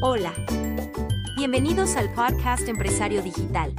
Hola. 0.00 0.32
Bienvenidos 1.36 1.96
al 1.96 2.12
podcast 2.14 2.68
Empresario 2.68 3.20
Digital. 3.20 3.74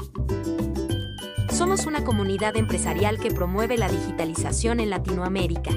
Somos 1.50 1.86
una 1.86 2.04
comunidad 2.04 2.58
empresarial 2.58 3.20
que 3.20 3.32
promueve 3.32 3.78
la 3.78 3.88
digitalización 3.88 4.82
en 4.82 4.90
Latinoamérica. 4.90 5.72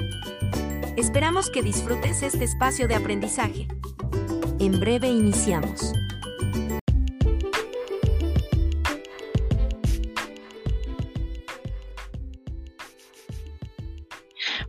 Esperamos 0.97 1.49
que 1.49 1.63
disfrutes 1.63 2.23
este 2.23 2.43
espacio 2.43 2.89
de 2.89 2.95
aprendizaje. 2.95 3.69
En 4.59 4.81
breve 4.81 5.07
iniciamos. 5.07 5.93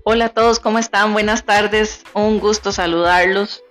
Hola 0.05 0.27
a 0.27 0.29
todos, 0.29 0.61
¿cómo 0.61 0.79
están? 0.79 1.13
Buenas 1.13 1.45
tardes, 1.45 2.05
un 2.15 2.39
gusto 2.39 2.71
saludarlos. 2.71 3.65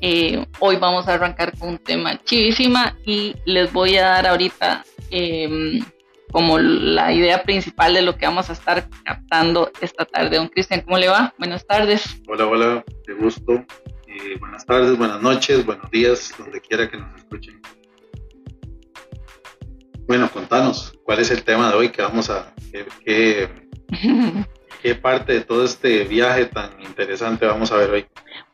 Eh, 0.00 0.44
hoy 0.60 0.76
vamos 0.76 1.08
a 1.08 1.14
arrancar 1.14 1.56
con 1.58 1.70
un 1.70 1.78
tema 1.78 2.22
chivísima 2.24 2.96
y 3.04 3.34
les 3.44 3.72
voy 3.72 3.96
a 3.96 4.08
dar 4.08 4.26
ahorita 4.26 4.84
em, 5.10 5.82
como 6.30 6.58
la 6.58 7.12
idea 7.12 7.42
principal 7.42 7.94
de 7.94 8.02
lo 8.02 8.16
que 8.16 8.26
vamos 8.26 8.50
a 8.50 8.54
estar 8.54 8.88
captando 9.04 9.70
esta 9.80 10.04
tarde. 10.04 10.36
Don 10.36 10.48
Cristian, 10.48 10.82
¿cómo 10.82 10.98
le 10.98 11.08
va? 11.08 11.32
Buenas 11.38 11.66
tardes. 11.66 12.20
Hola, 12.26 12.46
hola, 12.46 12.84
de 13.06 13.14
gusto. 13.14 13.64
Eh, 14.06 14.36
buenas 14.38 14.64
tardes, 14.66 14.96
buenas 14.96 15.22
noches, 15.22 15.64
buenos 15.64 15.90
días, 15.90 16.34
donde 16.38 16.60
quiera 16.60 16.90
que 16.90 16.96
nos 16.96 17.16
escuchen. 17.18 17.60
Bueno, 20.06 20.30
contanos, 20.30 20.92
¿cuál 21.02 21.20
es 21.20 21.30
el 21.30 21.42
tema 21.44 21.70
de 21.70 21.76
hoy 21.76 21.88
que 21.88 22.02
vamos 22.02 22.28
a... 22.30 22.52
qué 23.04 23.48
parte 25.02 25.32
de 25.32 25.40
todo 25.40 25.64
este 25.64 26.04
viaje 26.04 26.46
tan 26.46 26.80
interesante 26.82 27.46
vamos 27.46 27.72
a 27.72 27.76
ver 27.76 27.90
hoy? 27.90 28.06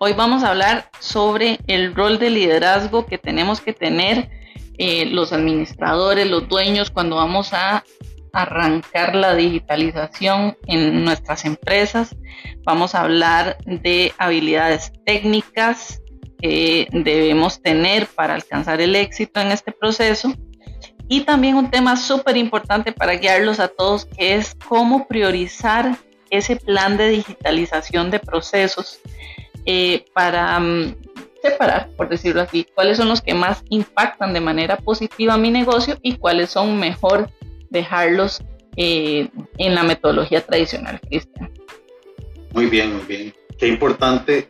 Hoy 0.02 0.14
vamos 0.14 0.42
a 0.42 0.48
hablar 0.48 0.90
sobre 0.98 1.58
el 1.66 1.94
rol 1.94 2.18
de 2.18 2.30
liderazgo 2.30 3.04
que 3.04 3.18
tenemos 3.18 3.60
que 3.60 3.74
tener 3.74 4.30
eh, 4.78 5.04
los 5.04 5.30
administradores, 5.30 6.26
los 6.26 6.48
dueños, 6.48 6.90
cuando 6.90 7.16
vamos 7.16 7.52
a 7.52 7.84
arrancar 8.32 9.14
la 9.14 9.34
digitalización 9.34 10.56
en 10.66 11.04
nuestras 11.04 11.44
empresas. 11.44 12.16
Vamos 12.64 12.94
a 12.94 13.02
hablar 13.02 13.58
de 13.66 14.14
habilidades 14.16 14.90
técnicas 15.04 16.00
que 16.38 16.88
debemos 16.92 17.60
tener 17.60 18.06
para 18.06 18.32
alcanzar 18.32 18.80
el 18.80 18.96
éxito 18.96 19.38
en 19.38 19.48
este 19.48 19.70
proceso. 19.70 20.32
Y 21.10 21.24
también 21.24 21.56
un 21.56 21.70
tema 21.70 21.98
súper 21.98 22.38
importante 22.38 22.92
para 22.92 23.16
guiarlos 23.16 23.60
a 23.60 23.68
todos, 23.68 24.06
que 24.06 24.36
es 24.36 24.56
cómo 24.66 25.06
priorizar 25.06 25.98
ese 26.30 26.56
plan 26.56 26.96
de 26.96 27.10
digitalización 27.10 28.10
de 28.10 28.18
procesos 28.18 28.98
eh, 29.72 30.04
para 30.12 30.58
mm, 30.58 30.96
separar, 31.40 31.90
por 31.96 32.08
decirlo 32.08 32.40
así, 32.40 32.66
cuáles 32.74 32.96
son 32.96 33.08
los 33.08 33.20
que 33.20 33.34
más 33.34 33.62
impactan 33.68 34.32
de 34.32 34.40
manera 34.40 34.76
positiva 34.76 35.34
a 35.34 35.38
mi 35.38 35.52
negocio 35.52 35.96
y 36.02 36.16
cuáles 36.16 36.50
son 36.50 36.80
mejor 36.80 37.30
dejarlos 37.70 38.42
eh, 38.76 39.28
en 39.58 39.74
la 39.76 39.84
metodología 39.84 40.44
tradicional, 40.44 41.00
Cristian. 41.00 41.52
Muy 42.52 42.66
bien, 42.66 42.96
muy 42.96 43.06
bien. 43.06 43.32
Qué 43.60 43.68
importante 43.68 44.48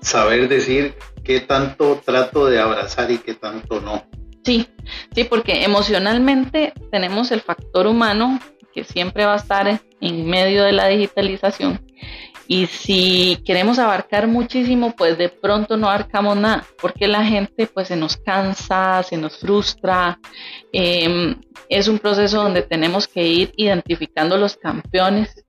saber 0.00 0.48
decir 0.48 0.94
qué 1.22 1.38
tanto 1.38 2.02
trato 2.04 2.46
de 2.46 2.58
abrazar 2.58 3.12
y 3.12 3.18
qué 3.18 3.34
tanto 3.34 3.80
no. 3.80 4.04
Sí, 4.44 4.66
sí, 5.14 5.22
porque 5.22 5.62
emocionalmente 5.62 6.72
tenemos 6.90 7.30
el 7.30 7.42
factor 7.42 7.86
humano 7.86 8.40
que 8.74 8.82
siempre 8.82 9.24
va 9.24 9.34
a 9.34 9.36
estar 9.36 9.80
en 10.00 10.26
medio 10.26 10.64
de 10.64 10.72
la 10.72 10.88
digitalización 10.88 11.80
y 12.50 12.66
si 12.66 13.42
queremos 13.44 13.78
abarcar 13.78 14.26
muchísimo, 14.26 14.96
pues 14.96 15.18
de 15.18 15.28
pronto 15.28 15.76
no 15.76 15.86
abarcamos 15.86 16.34
nada, 16.34 16.64
porque 16.80 17.06
la 17.06 17.22
gente 17.22 17.66
pues 17.66 17.88
se 17.88 17.96
nos 17.96 18.16
cansa, 18.16 19.02
se 19.02 19.18
nos 19.18 19.36
frustra. 19.38 20.18
Em, 20.72 21.36
es 21.68 21.88
un 21.88 21.98
proceso 21.98 22.42
donde 22.42 22.62
tenemos 22.62 23.06
que 23.06 23.22
ir 23.22 23.52
identificando 23.54 24.38
los 24.38 24.56
campeones, 24.56 25.44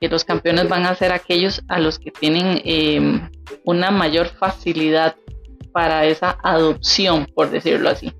que 0.00 0.08
los 0.08 0.24
campeones 0.24 0.68
van 0.68 0.86
a 0.86 0.96
ser 0.96 1.12
aquellos 1.12 1.62
a 1.68 1.78
los 1.78 2.00
que 2.00 2.10
tienen 2.10 2.60
em, 2.64 3.30
una 3.64 3.92
mayor 3.92 4.26
facilidad 4.26 5.14
para 5.72 6.04
esa 6.04 6.36
adopción, 6.42 7.26
por 7.32 7.50
decirlo 7.50 7.90
así. 7.90 8.12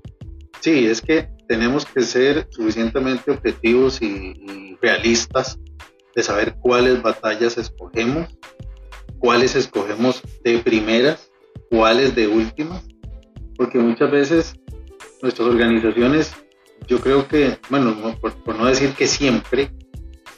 Sí, 0.61 0.85
es 0.85 1.01
que 1.01 1.27
tenemos 1.49 1.85
que 1.85 1.99
ser 1.99 2.47
suficientemente 2.49 3.29
objetivos 3.29 4.01
y, 4.01 4.05
y 4.05 4.77
realistas 4.81 5.59
de 6.15 6.23
saber 6.23 6.55
cuáles 6.59 7.01
batallas 7.01 7.57
escogemos, 7.57 8.27
cuáles 9.19 9.55
escogemos 9.55 10.21
de 10.43 10.59
primeras, 10.59 11.31
cuáles 11.69 12.15
de 12.15 12.27
últimas, 12.27 12.83
porque 13.55 13.77
muchas 13.79 14.11
veces 14.11 14.55
nuestras 15.21 15.47
organizaciones, 15.47 16.33
yo 16.87 16.99
creo 16.99 17.27
que, 17.27 17.57
bueno, 17.69 17.95
por, 18.19 18.55
no 18.55 18.65
decir 18.65 18.93
que 18.93 19.07
siempre, 19.07 19.71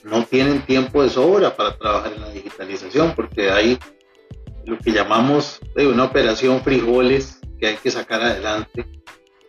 no 0.03 0.25
tienen 0.25 0.65
tiempo 0.65 1.01
de 1.01 1.09
sobra 1.09 1.55
para 1.55 1.77
trabajar 1.77 2.13
en 2.13 2.21
la 2.21 2.29
digitalización, 2.29 3.13
porque 3.15 3.49
hay 3.49 3.79
lo 4.65 4.77
que 4.77 4.91
llamamos 4.91 5.59
una 5.75 6.03
operación 6.03 6.61
frijoles 6.61 7.39
que 7.59 7.67
hay 7.67 7.75
que 7.77 7.91
sacar 7.91 8.21
adelante 8.21 8.85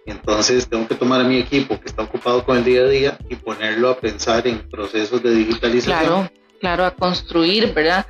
entonces 0.07 0.69
tengo 0.69 0.87
que 0.87 0.95
tomar 0.95 1.21
a 1.21 1.25
mi 1.25 1.39
equipo 1.39 1.81
que 1.81 1.87
está 1.87 2.03
ocupado 2.03 2.45
con 2.45 2.59
el 2.59 2.65
día 2.65 2.83
a 2.83 2.89
día 2.89 3.19
y 3.29 3.37
ponerlo 3.37 3.91
a 3.91 3.99
pensar 3.99 4.47
en 4.47 4.69
procesos 4.69 5.23
de 5.23 5.35
digitalización. 5.35 5.99
Claro, 5.99 6.31
claro, 6.61 6.85
a 6.85 6.91
construir, 6.91 7.73
¿verdad? 7.73 8.07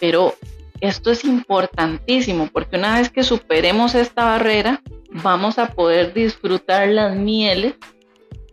Pero 0.00 0.34
esto 0.80 1.10
es 1.10 1.24
importantísimo 1.24 2.48
porque 2.52 2.76
una 2.76 2.98
vez 2.98 3.10
que 3.10 3.24
superemos 3.24 3.94
esta 3.94 4.24
barrera, 4.24 4.80
vamos 5.10 5.58
a 5.58 5.72
poder 5.72 6.14
disfrutar 6.14 6.88
las 6.88 7.16
mieles 7.16 7.74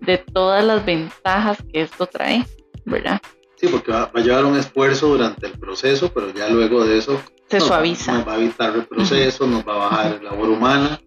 de 0.02 0.18
todas 0.18 0.64
las 0.64 0.86
ventajas 0.86 1.58
que 1.72 1.82
esto 1.82 2.08
trae, 2.08 2.46
¿verdad? 2.86 3.22
Sí, 3.58 3.68
porque 3.68 3.92
va, 3.92 4.12
a 4.14 4.20
llevar 4.20 4.46
un 4.46 4.58
esfuerzo 4.58 5.08
durante 5.08 5.47
el 5.47 5.53
proceso, 5.53 6.12
pero 6.14 6.34
ya 6.34 6.50
luego 6.50 6.86
de 6.86 6.97
eso 6.97 7.22
se 7.47 7.59
suaviza. 7.62 8.14
Nos 8.14 8.28
va 8.28 8.34
a 8.34 8.38
evitar 8.38 8.76
el 8.76 8.86
proceso, 8.86 9.47
nos 9.47 9.66
va 9.66 9.76
a 9.76 9.78
bajar 9.78 10.24
la 10.24 10.32
labor 10.32 10.50
humana 10.50 11.00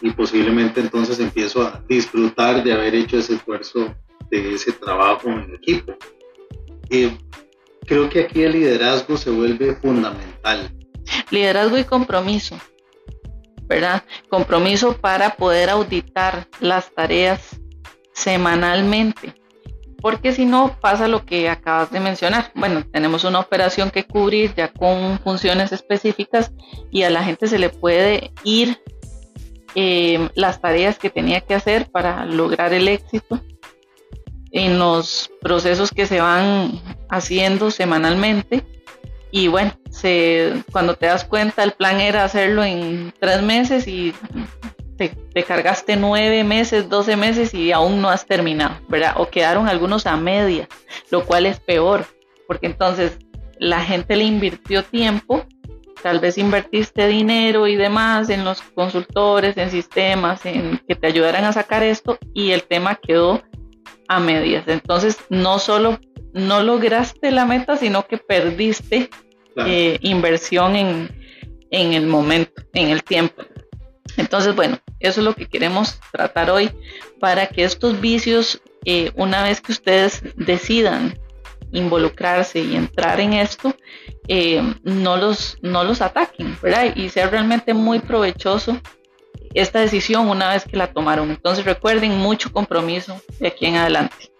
y 0.00 0.10
posiblemente 0.10 0.80
entonces 0.80 1.18
empiezo 1.20 1.62
a 1.62 1.82
disfrutar 1.88 2.62
de 2.62 2.72
haber 2.72 2.94
hecho 2.94 3.18
ese 3.18 3.34
esfuerzo 3.34 3.94
de 4.30 4.54
ese 4.54 4.72
trabajo 4.72 5.28
en 5.28 5.54
equipo. 5.54 5.94
Eh, 6.90 7.16
creo 7.86 8.08
que 8.08 8.20
aquí 8.20 8.42
el 8.42 8.52
liderazgo 8.52 9.16
se 9.16 9.30
vuelve 9.30 9.74
fundamental. 9.76 10.70
Liderazgo 11.30 11.78
y 11.78 11.84
compromiso, 11.84 12.58
¿verdad? 13.62 14.04
Compromiso 14.28 14.96
para 14.96 15.36
poder 15.36 15.70
auditar 15.70 16.48
las 16.60 16.92
tareas 16.92 17.60
semanalmente. 18.12 19.34
Porque 20.00 20.32
si 20.32 20.44
no 20.44 20.76
pasa 20.80 21.08
lo 21.08 21.24
que 21.24 21.48
acabas 21.48 21.90
de 21.90 22.00
mencionar. 22.00 22.52
Bueno, 22.54 22.84
tenemos 22.92 23.24
una 23.24 23.40
operación 23.40 23.90
que 23.90 24.04
cubrir 24.04 24.54
ya 24.54 24.72
con 24.72 25.18
funciones 25.20 25.72
específicas 25.72 26.52
y 26.90 27.02
a 27.02 27.10
la 27.10 27.24
gente 27.24 27.48
se 27.48 27.58
le 27.58 27.70
puede 27.70 28.32
ir 28.44 28.78
Em, 29.78 30.30
las 30.34 30.62
tareas 30.62 30.98
que 30.98 31.10
tenía 31.10 31.42
que 31.42 31.54
hacer 31.54 31.90
para 31.90 32.24
lograr 32.24 32.72
el 32.72 32.88
éxito 32.88 33.42
en 34.50 34.78
los 34.78 35.30
procesos 35.42 35.90
que 35.90 36.06
se 36.06 36.18
van 36.18 36.80
haciendo 37.10 37.70
semanalmente. 37.70 38.64
Y 39.30 39.48
bueno, 39.48 39.72
se, 39.90 40.64
cuando 40.72 40.94
te 40.94 41.04
das 41.04 41.26
cuenta, 41.26 41.62
el 41.62 41.72
plan 41.72 42.00
era 42.00 42.24
hacerlo 42.24 42.64
en 42.64 43.12
tres 43.20 43.42
meses 43.42 43.86
y 43.86 44.14
te, 44.96 45.10
te, 45.10 45.42
cargaste 45.42 45.94
nueve 45.96 46.42
meses, 46.42 46.88
doce 46.88 47.14
meses 47.14 47.52
y 47.52 47.70
aún 47.70 48.00
no 48.00 48.08
has 48.08 48.24
terminado, 48.24 48.76
¿verdad? 48.88 49.12
O 49.18 49.28
quedaron 49.28 49.68
algunos 49.68 50.06
a 50.06 50.16
media, 50.16 50.70
lo 51.10 51.26
cual 51.26 51.44
es 51.44 51.60
peor, 51.60 52.06
porque 52.46 52.64
entonces 52.64 53.18
la 53.58 53.84
gente 53.84 54.16
le 54.16 54.24
invirtió 54.24 54.82
tiempo 54.84 55.44
tal 56.06 56.20
vez 56.20 56.38
invertiste 56.38 57.08
dinero 57.08 57.66
y 57.66 57.74
demás 57.74 58.30
en 58.30 58.44
los 58.44 58.62
consultores, 58.62 59.56
en 59.56 59.72
sistemas, 59.72 60.46
en 60.46 60.80
que 60.86 60.94
te 60.94 61.08
ayudaran 61.08 61.44
a 61.44 61.52
sacar 61.52 61.82
esto 61.82 62.16
y 62.32 62.52
el 62.52 62.62
tema 62.62 62.94
quedó 62.94 63.42
a 64.06 64.20
medias. 64.20 64.68
Entonces, 64.68 65.18
no 65.30 65.58
solo 65.58 65.98
no 66.32 66.62
lograste 66.62 67.32
la 67.32 67.44
meta, 67.44 67.76
sino 67.76 68.06
que 68.06 68.18
perdiste 68.18 69.10
eh, 69.56 69.98
inversión 70.00 70.76
en, 70.76 71.10
el 71.72 72.06
momento, 72.06 72.62
en 72.74 72.90
el 72.90 73.02
tiempo. 73.02 73.42
Entonces, 74.16 74.54
bueno, 74.54 74.78
eso 75.00 75.20
es 75.20 75.24
lo 75.24 75.34
que 75.34 75.48
queremos 75.48 75.98
tratar 76.12 76.50
hoy 76.50 76.70
para 77.18 77.48
que 77.48 77.64
estos 77.64 78.00
vicios, 78.00 78.62
eh, 78.84 79.10
una 79.16 79.42
vez 79.42 79.60
que 79.60 79.72
ustedes 79.72 80.22
decidan 80.36 81.18
involucrarse 81.76 82.60
y 82.60 82.74
entrar 82.74 83.20
en 83.20 83.34
esto, 83.34 83.74
eh, 84.28 84.62
no, 84.82 85.16
los, 85.16 85.58
no 85.62 85.84
los 85.84 86.00
ataquen, 86.00 86.56
¿verdad? 86.62 86.94
Y 86.96 87.08
sea 87.10 87.28
realmente 87.28 87.74
muy 87.74 87.98
provechoso 87.98 88.80
esta 89.54 89.80
decisión 89.80 90.28
una 90.28 90.50
vez 90.50 90.64
que 90.64 90.76
la 90.76 90.92
tomaron. 90.92 91.30
Entonces 91.30 91.64
recuerden 91.64 92.18
mucho 92.18 92.52
compromiso 92.52 93.20
de 93.38 93.48
aquí 93.48 93.66
en 93.66 93.76
adelante. 93.76 94.30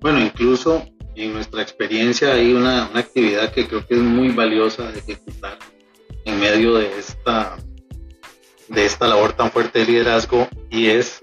Bueno, 0.00 0.20
incluso 0.20 0.86
en 1.16 1.32
nuestra 1.32 1.62
experiencia 1.62 2.32
hay 2.32 2.52
una, 2.52 2.88
una 2.90 3.00
actividad 3.00 3.52
que 3.52 3.66
creo 3.66 3.86
que 3.86 3.94
es 3.94 4.00
muy 4.00 4.28
valiosa 4.28 4.90
de 4.92 5.00
ejecutar 5.00 5.58
en 6.24 6.38
medio 6.38 6.74
de 6.74 6.98
esta 6.98 7.56
de 8.68 8.84
esta 8.84 9.08
labor 9.08 9.32
tan 9.32 9.50
fuerte 9.50 9.78
de 9.78 9.86
liderazgo 9.86 10.46
y 10.70 10.88
es 10.88 11.22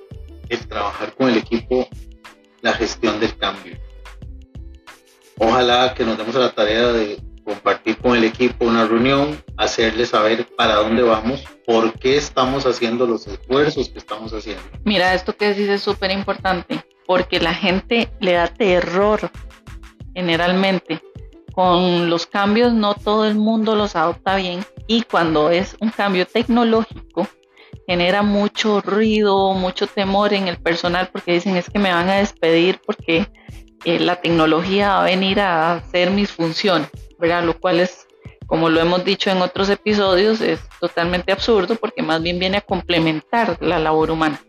el 0.50 0.68
trabajar 0.68 1.14
con 1.14 1.30
el 1.30 1.38
equipo 1.38 1.88
la 2.62 2.74
gestión 2.74 3.20
del 3.20 3.38
cambio. 3.38 3.78
Ojalá 5.38 5.94
que 5.94 6.04
nos 6.04 6.18
demos 6.18 6.36
a 6.36 6.40
la 6.40 6.52
tarea 6.54 6.92
de 6.92 7.20
compartir 7.44 7.98
con 7.98 8.16
el 8.16 8.24
equipo 8.24 8.66
una 8.66 8.86
reunión, 8.86 9.42
hacerle 9.58 10.06
saber 10.06 10.48
para 10.56 10.76
dónde 10.76 11.04
vamos, 11.04 11.44
por 11.66 11.94
qué 12.00 12.18
estamos 12.18 12.66
haciendo 12.66 13.06
los 13.06 13.28
esfuerzos 13.28 13.90
que 13.90 14.00
estamos 14.00 14.34
haciendo. 14.34 14.64
Mira, 14.84 15.14
esto 15.14 15.36
que 15.36 15.50
decís 15.50 15.70
es 15.70 15.82
súper 15.82 16.12
importante, 16.12 16.84
porque 17.06 17.40
la 17.40 17.54
gente 17.54 18.10
le 18.20 18.34
da 18.34 18.48
terror 18.48 19.30
generalmente. 20.14 21.02
Con 21.54 22.10
los 22.10 22.26
cambios 22.26 22.74
no 22.74 22.96
todo 22.96 23.26
el 23.26 23.36
mundo 23.36 23.76
los 23.76 23.96
adopta 23.96 24.36
bien 24.36 24.66
y 24.88 25.04
cuando 25.04 25.52
es 25.52 25.78
un 25.80 25.90
cambio 25.90 26.26
tecnológico 26.26 27.28
genera 27.88 28.24
mucho 28.24 28.82
ruido, 28.82 29.54
mucho 29.54 29.88
temor 29.88 30.34
en 30.34 30.48
el 30.48 30.58
personal 30.58 31.10
porque 31.12 31.34
dicen 31.34 31.56
es 31.56 31.70
que 31.70 31.80
me 31.80 31.94
van 31.94 32.10
a 32.10 32.18
despedir 32.18 32.82
porque 32.86 33.28
eh, 33.86 34.00
la 34.00 34.20
tecnología 34.20 34.90
va 34.90 35.02
a 35.02 35.06
venir 35.06 35.40
a 35.40 35.74
hacer 35.76 36.10
mis 36.10 36.32
funciones, 36.32 36.90
¿verdad? 37.20 37.44
Lo 37.44 37.60
cual 37.60 37.80
es, 37.80 38.08
como 38.48 38.70
lo 38.70 38.82
hemos 38.82 39.06
dicho 39.06 39.30
en 39.30 39.42
otros 39.42 39.70
episodios, 39.70 40.42
es 40.42 40.60
totalmente 40.80 41.32
absurdo 41.32 41.76
porque 41.76 42.02
más 42.02 42.22
bien 42.22 42.40
viene 42.40 42.58
a 42.58 42.62
complementar 42.62 43.58
la 43.62 43.80
labor 43.80 44.12
humana. 44.12 44.42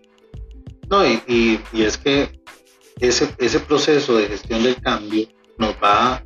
No, 0.89 1.05
y, 1.07 1.61
es 1.75 1.99
que 1.99 2.41
ese 3.01 3.61
proceso 3.61 4.17
de 4.17 4.29
gestión 4.29 4.63
del 4.63 4.81
cambio 4.81 5.29
nos 5.59 5.75
va 5.83 6.25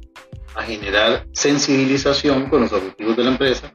a 0.55 0.63
generar 0.63 1.27
sensibilización 1.33 2.49
con 2.49 2.63
los 2.63 2.73
objetivos 2.73 3.17
de 3.17 3.25
la 3.25 3.31
empresa, 3.31 3.73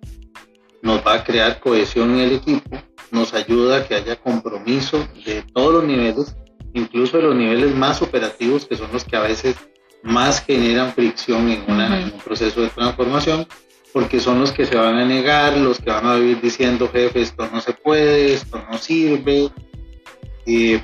nos 0.81 1.05
va 1.05 1.15
a 1.15 1.23
crear 1.23 1.59
cohesión 1.59 2.11
en 2.15 2.19
el 2.19 2.31
equipo, 2.33 2.77
nos 3.11 3.33
ayuda 3.33 3.77
a 3.77 3.87
que 3.87 3.95
haya 3.95 4.15
compromiso 4.15 5.07
de 5.25 5.43
todos 5.53 5.73
los 5.73 5.83
niveles 5.83 6.35
incluso 6.75 7.19
los 7.19 7.35
niveles 7.35 7.73
más 7.73 8.01
operativos, 8.01 8.65
que 8.65 8.75
son 8.75 8.91
los 8.91 9.03
que 9.03 9.15
a 9.15 9.21
veces 9.21 9.55
más 10.03 10.43
generan 10.45 10.93
fricción 10.93 11.49
en, 11.49 11.63
un 12.13 12.19
proceso 12.19 12.61
de 12.61 12.69
transformación, 12.69 13.47
porque 13.91 14.19
son 14.19 14.41
los 14.41 14.51
que 14.51 14.65
se 14.65 14.75
van 14.75 14.97
a 14.97 15.05
negar, 15.05 15.57
los 15.57 15.79
que 15.79 15.89
van 15.89 16.05
a 16.05 16.15
vivir 16.15 16.41
diciendo, 16.41 16.89
jefe, 16.91 17.21
esto 17.21 17.49
no 17.51 17.61
se 17.61 17.73
puede, 17.73 18.33
esto 18.33 18.61
no 18.69 18.77
sirve. 18.77 19.49
y, 20.45 20.79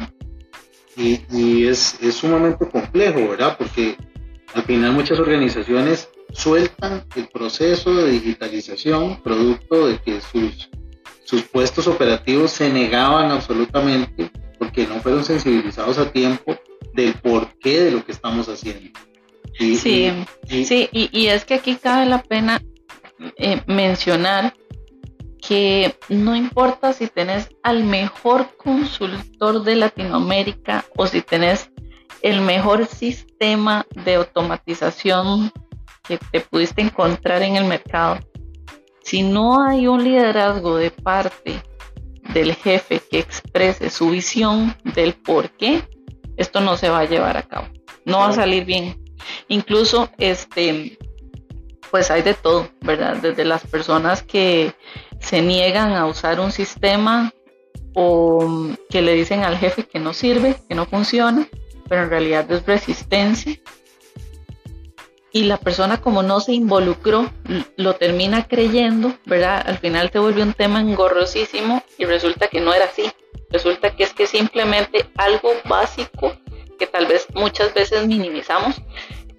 es, 1.68 1.98
es, 2.02 2.16
sumamente 2.16 2.68
complejo, 2.68 3.30
¿verdad? 3.30 3.58
Porque 3.58 3.98
al 4.54 4.64
final 4.64 4.94
muchas 4.94 5.20
organizaciones 5.20 6.10
sueltan 6.34 7.06
el 7.16 7.28
proceso 7.28 7.94
de 7.94 8.12
digitalización 8.12 9.22
producto 9.22 9.88
de 9.88 10.00
que 10.00 10.22
sus, 10.22 10.70
sus 11.26 11.44
puestos 11.44 11.88
operativos 11.88 12.52
se 12.52 12.72
negaban 12.72 13.32
absolutamente 13.32 14.32
porque 14.62 14.86
no 14.86 15.02
fueron 15.02 15.26
sensibilizados 15.26 15.98
a 15.98 16.12
tiempo 16.12 16.56
del 16.94 17.16
porqué 17.16 17.86
de 17.86 17.92
lo 17.92 18.06
que 18.06 18.12
estamos 18.12 18.48
haciendo. 18.48 18.92
sí, 19.58 20.14
y, 20.48 20.66
sí, 20.66 20.88
y, 20.92 21.26
es 21.26 21.46
que 21.46 21.56
aquí 21.56 21.78
cabe 21.78 22.06
la 22.06 22.22
pena 22.22 22.62
eh, 23.38 23.60
mencionar 23.66 24.54
que 25.42 25.96
no 26.10 26.36
importa 26.36 26.94
si 26.94 27.08
tenés 27.08 27.50
al 27.64 27.84
mejor 27.86 28.56
consultor 28.56 29.64
de 29.64 29.78
Latinoamérica 29.78 30.86
o 30.96 31.08
si 31.08 31.24
tenés 31.24 31.72
el 32.22 32.42
mejor 32.42 32.86
sistema 32.86 33.88
de 34.06 34.14
automatización 34.14 35.52
que 36.08 36.20
te 36.32 36.40
pudiste 36.40 36.84
encontrar 36.84 37.42
en 37.42 37.56
el 37.56 37.66
mercado, 37.66 38.20
si 39.02 39.24
no 39.24 39.64
hay 39.64 39.88
un 39.88 40.04
liderazgo 40.04 40.78
de 40.78 40.92
parte 40.92 41.64
del 42.34 42.56
jefe 42.56 43.02
que 43.10 43.20
exprese 43.20 43.90
su 43.90 44.10
visión 44.10 44.76
del 44.96 45.14
por 45.14 45.50
qué, 45.52 45.84
esto 46.38 46.62
no 46.62 46.78
se 46.78 46.90
va 46.90 47.00
a 47.00 47.06
llevar 47.06 47.38
a 47.38 47.44
cabo. 47.44 47.68
No 48.06 48.20
va 48.20 48.30
a 48.30 48.34
salir 48.34 48.66
bien. 48.66 49.04
Incluso, 49.48 50.10
este, 50.18 50.98
pues 51.92 52.10
hay 52.10 52.22
de 52.22 52.34
todo, 52.34 52.70
¿verdad? 52.82 53.18
Desde 53.18 53.46
las 53.46 53.66
personas 53.68 54.24
que 54.24 54.74
se 55.20 55.42
niegan 55.42 55.94
a 55.94 56.06
usar 56.06 56.40
un 56.40 56.52
sistema 56.52 57.34
o 57.94 58.70
que 58.90 59.02
le 59.02 59.14
dicen 59.14 59.44
al 59.44 59.58
jefe 59.58 59.84
que 59.84 60.00
no 60.00 60.14
sirve, 60.14 60.56
que 60.68 60.76
no 60.76 60.86
funciona, 60.86 61.48
pero 61.88 62.04
en 62.04 62.10
realidad 62.10 62.50
es 62.52 62.66
resistencia 62.66 63.60
y 65.34 65.44
la 65.44 65.58
persona 65.58 66.02
como 66.02 66.24
no 66.24 66.40
se 66.42 66.54
involucró, 66.54 67.32
lo 67.78 67.96
termina 67.96 68.48
creyendo, 68.48 69.14
¿verdad? 69.26 69.64
Al 69.66 69.78
final 69.78 70.10
se 70.12 70.20
vuelve 70.20 70.44
un 70.44 70.54
tema 70.54 70.82
engorrosísimo 70.82 71.84
y 71.98 72.06
resulta 72.06 72.48
que 72.48 72.60
no 72.60 72.74
era 72.74 72.86
así. 72.86 73.10
Resulta 73.50 73.96
que 73.96 74.04
es 74.04 74.14
que 74.14 74.28
simplemente 74.28 75.06
algo 75.18 75.52
básico 75.66 76.36
que 76.78 76.88
tal 76.88 77.06
vez 77.06 77.28
muchas 77.34 77.74
veces 77.74 78.08
minimizamos. 78.08 78.82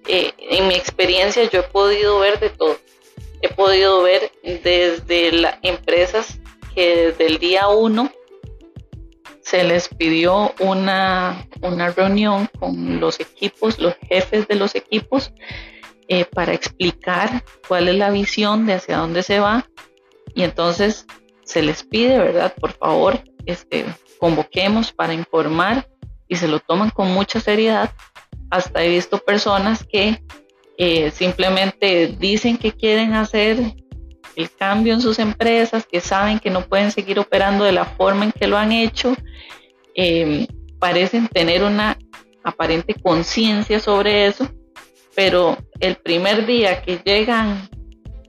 Eh, 0.07 0.33
en 0.37 0.67
mi 0.67 0.75
experiencia 0.75 1.43
yo 1.49 1.59
he 1.59 1.63
podido 1.63 2.19
ver 2.19 2.39
de 2.39 2.49
todo. 2.49 2.77
He 3.41 3.49
podido 3.49 4.01
ver 4.01 4.31
desde 4.43 5.31
las 5.33 5.57
empresas 5.61 6.39
que 6.73 6.95
desde 6.95 7.27
el 7.27 7.37
día 7.37 7.67
uno 7.67 8.11
se 9.41 9.63
les 9.63 9.89
pidió 9.89 10.53
una, 10.59 11.45
una 11.61 11.89
reunión 11.89 12.49
con 12.59 12.99
los 12.99 13.19
equipos, 13.19 13.77
los 13.77 13.95
jefes 14.07 14.47
de 14.47 14.55
los 14.55 14.73
equipos, 14.73 15.33
eh, 16.07 16.25
para 16.25 16.53
explicar 16.53 17.43
cuál 17.67 17.87
es 17.87 17.95
la 17.95 18.11
visión 18.11 18.65
de 18.65 18.73
hacia 18.73 18.97
dónde 18.97 19.23
se 19.23 19.39
va. 19.39 19.65
Y 20.35 20.43
entonces 20.43 21.05
se 21.43 21.61
les 21.61 21.83
pide, 21.83 22.17
¿verdad? 22.17 22.53
Por 22.59 22.73
favor, 22.73 23.21
este, 23.45 23.85
convoquemos 24.19 24.91
para 24.91 25.13
informar 25.13 25.87
y 26.27 26.35
se 26.35 26.47
lo 26.47 26.59
toman 26.59 26.89
con 26.89 27.11
mucha 27.13 27.39
seriedad. 27.39 27.91
Hasta 28.49 28.83
he 28.83 28.89
visto 28.89 29.17
personas 29.19 29.83
que 29.83 30.23
eh, 30.77 31.11
simplemente 31.11 32.07
dicen 32.07 32.57
que 32.57 32.71
quieren 32.71 33.13
hacer 33.13 33.57
el 34.35 34.51
cambio 34.51 34.93
en 34.93 35.01
sus 35.01 35.19
empresas, 35.19 35.85
que 35.85 36.01
saben 36.01 36.39
que 36.39 36.49
no 36.49 36.61
pueden 36.65 36.91
seguir 36.91 37.19
operando 37.19 37.65
de 37.65 37.71
la 37.71 37.85
forma 37.85 38.25
en 38.25 38.31
que 38.31 38.47
lo 38.47 38.57
han 38.57 38.71
hecho, 38.71 39.15
eh, 39.95 40.47
parecen 40.79 41.27
tener 41.27 41.63
una 41.63 41.97
aparente 42.43 42.95
conciencia 42.95 43.79
sobre 43.79 44.25
eso, 44.25 44.49
pero 45.15 45.57
el 45.79 45.95
primer 45.95 46.45
día 46.45 46.81
que 46.81 46.99
llegan 47.03 47.69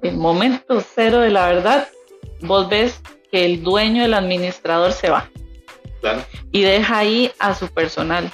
el 0.03 0.17
momento 0.17 0.81
cero 0.81 1.21
de 1.21 1.31
la 1.31 1.47
verdad, 1.47 1.89
vos 2.43 2.69
ves 2.69 3.01
que 3.31 3.45
el 3.45 3.63
dueño, 3.63 4.05
el 4.05 4.15
administrador 4.15 4.93
se 4.93 5.11
va. 5.11 5.31
Y 6.53 6.63
deja 6.63 6.99
ahí 6.99 7.33
a 7.39 7.55
su 7.55 7.69
personal, 7.69 8.31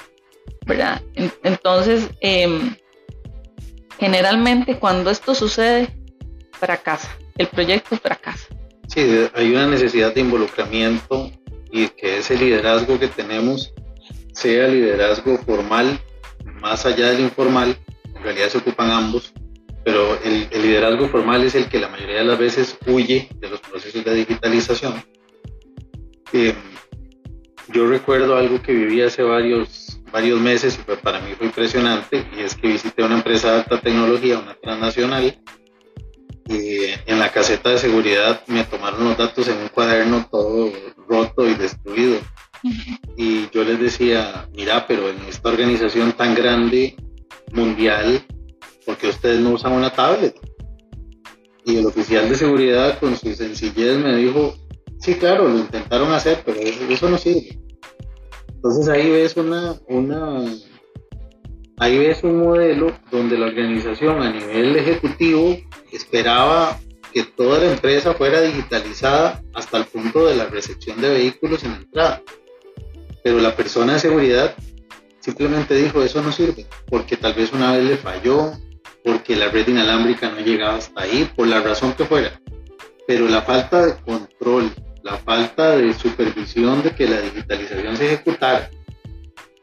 ¿verdad? 0.65 1.01
Entonces, 1.43 2.09
em, 2.19 2.75
generalmente 3.97 4.77
cuando 4.77 5.09
esto 5.09 5.33
sucede, 5.33 5.95
fracasa, 6.51 7.09
el 7.37 7.47
proyecto 7.47 7.95
fracasa. 7.95 8.47
Sí, 8.87 9.29
hay 9.33 9.51
una 9.51 9.67
necesidad 9.67 10.13
de 10.13 10.19
involucramiento 10.19 11.31
y 11.71 11.87
que 11.87 12.17
ese 12.17 12.37
liderazgo 12.37 12.99
que 12.99 13.07
tenemos 13.07 13.73
sea 14.33 14.67
liderazgo 14.67 15.37
formal, 15.37 15.99
más 16.43 16.85
allá 16.85 17.09
del 17.11 17.21
informal, 17.21 17.77
en 18.21 18.25
realidad 18.25 18.49
se 18.49 18.59
ocupan 18.59 18.91
ambos, 18.91 19.33
pero 19.83 20.15
el, 20.23 20.47
liderazgo 20.61 21.07
formal 21.07 21.43
es 21.43 21.55
el 21.55 21.67
que 21.67 21.79
la 21.79 21.87
mayoría 21.87 22.17
de 22.17 22.25
las 22.25 22.37
veces 22.37 22.77
huye 22.85 23.27
de 23.39 23.49
los 23.49 23.59
procesos 23.61 24.05
de 24.05 24.13
digitalización. 24.13 25.03
Eh, 26.31 26.53
yo 27.69 27.87
recuerdo 27.87 28.37
algo 28.37 28.61
que 28.61 28.73
viví 28.73 29.01
hace 29.01 29.23
varios, 29.23 29.99
varios 30.11 30.39
meses 30.39 30.79
y 30.79 30.95
para 30.97 31.19
mí 31.21 31.33
fue 31.35 31.47
impresionante, 31.47 32.23
y 32.37 32.41
es 32.41 32.53
que 32.53 32.67
visité 32.67 33.03
una 33.03 33.15
empresa 33.15 33.53
de 33.53 33.57
alta 33.61 33.81
tecnología, 33.81 34.37
una 34.37 34.53
transnacional, 34.53 35.41
y 36.47 36.85
en 37.07 37.17
la 37.17 37.31
caseta 37.31 37.69
de 37.69 37.79
seguridad 37.79 38.43
me 38.45 38.63
tomaron 38.65 39.03
los 39.03 39.17
datos 39.17 39.47
en 39.47 39.57
un 39.57 39.69
cuaderno 39.69 40.27
todo 40.29 40.71
roto 41.07 41.49
y 41.49 41.55
destruido. 41.55 42.19
Y 43.17 43.49
yo 43.49 43.63
les 43.63 43.79
decía, 43.79 44.47
mira, 44.53 44.85
pero 44.85 45.09
en 45.09 45.17
esta 45.27 45.49
organización 45.49 46.11
tan 46.11 46.35
grande 46.35 46.95
mundial, 47.53 48.25
porque 48.85 49.07
ustedes 49.07 49.39
no 49.39 49.51
usan 49.51 49.73
una 49.73 49.91
tablet? 49.91 50.35
Y 51.65 51.77
el 51.77 51.85
oficial 51.85 52.27
de 52.27 52.35
seguridad 52.35 52.99
con 52.99 53.15
su 53.15 53.33
sencillez 53.33 53.97
me 53.97 54.15
dijo, 54.17 54.55
sí, 54.99 55.15
claro, 55.15 55.47
lo 55.47 55.59
intentaron 55.59 56.11
hacer, 56.11 56.41
pero 56.45 56.59
eso, 56.59 57.09
no 57.09 57.17
sirve. 57.17 57.59
Entonces 58.55 58.87
ahí 58.87 59.09
ves 59.09 59.35
una, 59.37 59.75
una, 59.87 60.45
ahí 61.77 61.97
ves 61.97 62.23
un 62.23 62.39
modelo 62.39 62.91
donde 63.11 63.37
la 63.37 63.47
organización 63.47 64.21
a 64.21 64.31
nivel 64.31 64.75
ejecutivo 64.75 65.57
esperaba 65.91 66.79
que 67.13 67.23
toda 67.23 67.59
la 67.59 67.73
empresa 67.73 68.13
fuera 68.13 68.41
digitalizada 68.41 69.43
hasta 69.53 69.77
el 69.77 69.85
punto 69.85 70.27
de 70.27 70.35
la 70.35 70.45
recepción 70.45 71.01
de 71.01 71.09
vehículos 71.09 71.63
en 71.63 71.73
entrada. 71.73 72.21
Pero 73.23 73.39
la 73.39 73.55
persona 73.55 73.93
de 73.93 73.99
seguridad 73.99 74.55
simplemente 75.21 75.75
dijo, 75.75 76.03
eso 76.03 76.21
no 76.21 76.31
sirve, 76.31 76.65
porque 76.87 77.15
tal 77.15 77.33
vez 77.33 77.53
una 77.53 77.71
vez 77.71 77.85
le 77.85 77.97
falló, 77.97 78.51
porque 79.03 79.35
la 79.35 79.47
red 79.47 79.67
inalámbrica 79.67 80.29
no 80.29 80.41
llegaba 80.41 80.75
hasta 80.75 81.01
ahí, 81.01 81.31
por 81.35 81.47
la 81.47 81.61
razón 81.61 81.93
que 81.93 82.05
fuera. 82.05 82.39
Pero 83.07 83.27
la 83.27 83.41
falta 83.41 83.85
de 83.85 83.95
control 84.01 84.71
la 85.03 85.17
falta 85.17 85.77
de 85.77 85.93
supervisión 85.93 86.83
de 86.83 86.91
que 86.91 87.07
la 87.07 87.21
digitalización 87.21 87.97
se 87.97 88.05
ejecutara 88.05 88.69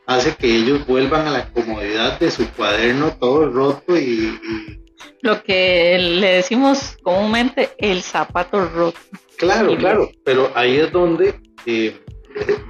hace 0.07 0.35
que 0.35 0.57
ellos 0.57 0.87
vuelvan 0.87 1.27
a 1.27 1.31
la 1.31 1.49
comodidad 1.50 2.19
de 2.19 2.31
su 2.31 2.49
cuaderno 2.53 3.17
todo 3.19 3.50
roto 3.50 3.97
y, 3.97 4.81
lo 5.21 5.43
que 5.43 5.99
le 5.99 6.35
decimos 6.35 6.97
comúnmente 7.03 7.71
el 7.79 8.03
zapato 8.03 8.65
roto. 8.67 8.99
Claro, 9.37 9.77
claro, 9.77 10.11
pero 10.25 10.50
ahí 10.55 10.77
es 10.77 10.91
donde 10.91 11.41
eh, 11.67 11.97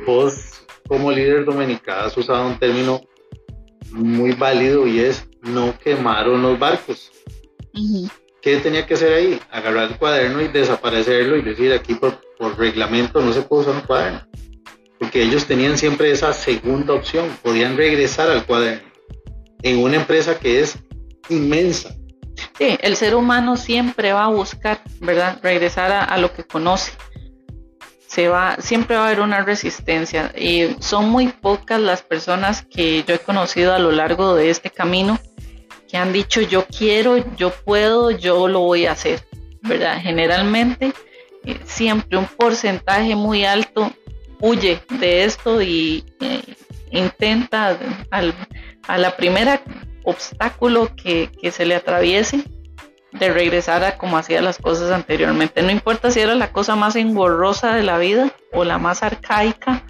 vos 0.07 0.67
como 0.89 1.13
líder 1.13 1.45
dominicana 1.45 2.07
has 2.07 2.17
usado 2.17 2.47
un 2.47 2.59
término 2.59 3.01
muy 3.93 4.33
válido 4.33 4.87
y 4.87 5.01
es 5.01 5.29
no 5.43 5.79
quemaron 5.79 6.43
los 6.43 6.59
barcos. 6.59 7.13
¿Qué 8.43 8.57
tenía 8.57 8.87
que 8.87 8.95
hacer 8.95 9.13
ahí? 9.13 9.41
Agarrar 9.51 9.93
el 9.93 9.99
cuaderno 9.99 10.41
y 10.41 10.49
desaparecerlo 10.49 11.37
y 11.37 11.43
decir 11.43 11.73
aquí 11.73 11.95
por, 11.95 12.19
por 12.37 12.59
reglamento 12.59 13.21
no 13.21 13.33
se 13.33 13.43
puede 13.43 13.63
usar 13.63 13.75
un 13.75 13.83
cuaderno 13.83 14.29
porque 14.99 15.23
ellos 15.23 15.47
tenían 15.47 15.79
siempre 15.79 16.11
esa 16.11 16.33
segunda 16.33 16.95
opción, 16.95 17.29
podían 17.43 17.77
regresar 17.77 18.31
al 18.31 18.45
cuaderno 18.45 18.89
en 19.63 19.79
una 19.79 19.97
empresa 19.97 20.39
que 20.39 20.61
es 20.61 20.79
inmensa. 21.29 21.95
Sí, 22.59 22.77
el 22.81 22.97
ser 22.97 23.15
humano 23.15 23.57
siempre 23.57 24.13
va 24.13 24.25
a 24.25 24.29
buscar, 24.29 24.81
¿verdad? 25.01 25.39
Regresar 25.43 25.93
a, 25.93 26.17
lo 26.19 26.33
que 26.33 26.45
conoce. 26.45 26.93
Se 28.19 28.27
va, 28.27 28.57
siempre 28.59 28.97
va 28.97 29.05
a 29.05 29.07
haber 29.07 29.21
una 29.21 29.45
resistencia 29.45 30.33
y 30.37 30.75
son 30.81 31.09
muy 31.09 31.29
pocas 31.29 31.81
las 31.81 32.03
personas 32.03 32.63
que 32.63 33.05
yo 33.05 33.15
he 33.15 33.21
conocido 33.21 33.73
a 33.73 33.79
lo 33.79 33.93
largo 33.93 34.35
de 34.35 34.51
este 34.51 34.71
camino 34.71 35.21
que 35.89 35.99
han 35.99 36.13
dicho 36.13 36.41
yo 36.41 36.67
quiero, 36.67 37.19
yo 37.37 37.53
puedo, 37.53 38.11
yo 38.11 38.49
lo 38.49 38.59
voy 38.59 38.87
a 38.87 38.91
hacer, 38.91 39.23
¿verdad? 39.63 40.01
Generalmente 40.03 40.93
eh, 41.45 41.61
siempre 41.65 42.19
un 42.19 42.25
porcentaje 42.25 43.15
muy 43.15 43.45
alto 43.45 43.93
huye 44.41 44.83
de 44.99 45.23
esto 45.23 45.63
y 45.63 46.05
eh, 46.19 46.43
intenta 46.91 47.79
a 48.11 48.99
la 48.99 49.17
primera 49.17 49.63
obstáculo 50.03 50.91
que, 50.97 51.31
se 51.53 51.65
le 51.65 51.77
atraviese 51.77 52.43
de 53.19 53.33
regresar 53.33 53.85
a 53.85 53.97
como 53.97 54.17
hacía 54.17 54.41
las 54.41 54.59
cosas 54.59 54.91
anteriormente. 54.91 55.63
No 55.63 55.71
importa 55.71 56.11
si 56.11 56.21
era 56.21 56.35
la 56.35 56.53
cosa 56.53 56.77
más 56.77 56.97
engorrosa 56.97 57.75
de 57.75 57.83
la 57.83 57.99
vida 57.99 58.33
o 58.53 58.65
la 58.65 58.79
más 58.79 59.03
arcaica, 59.03 59.83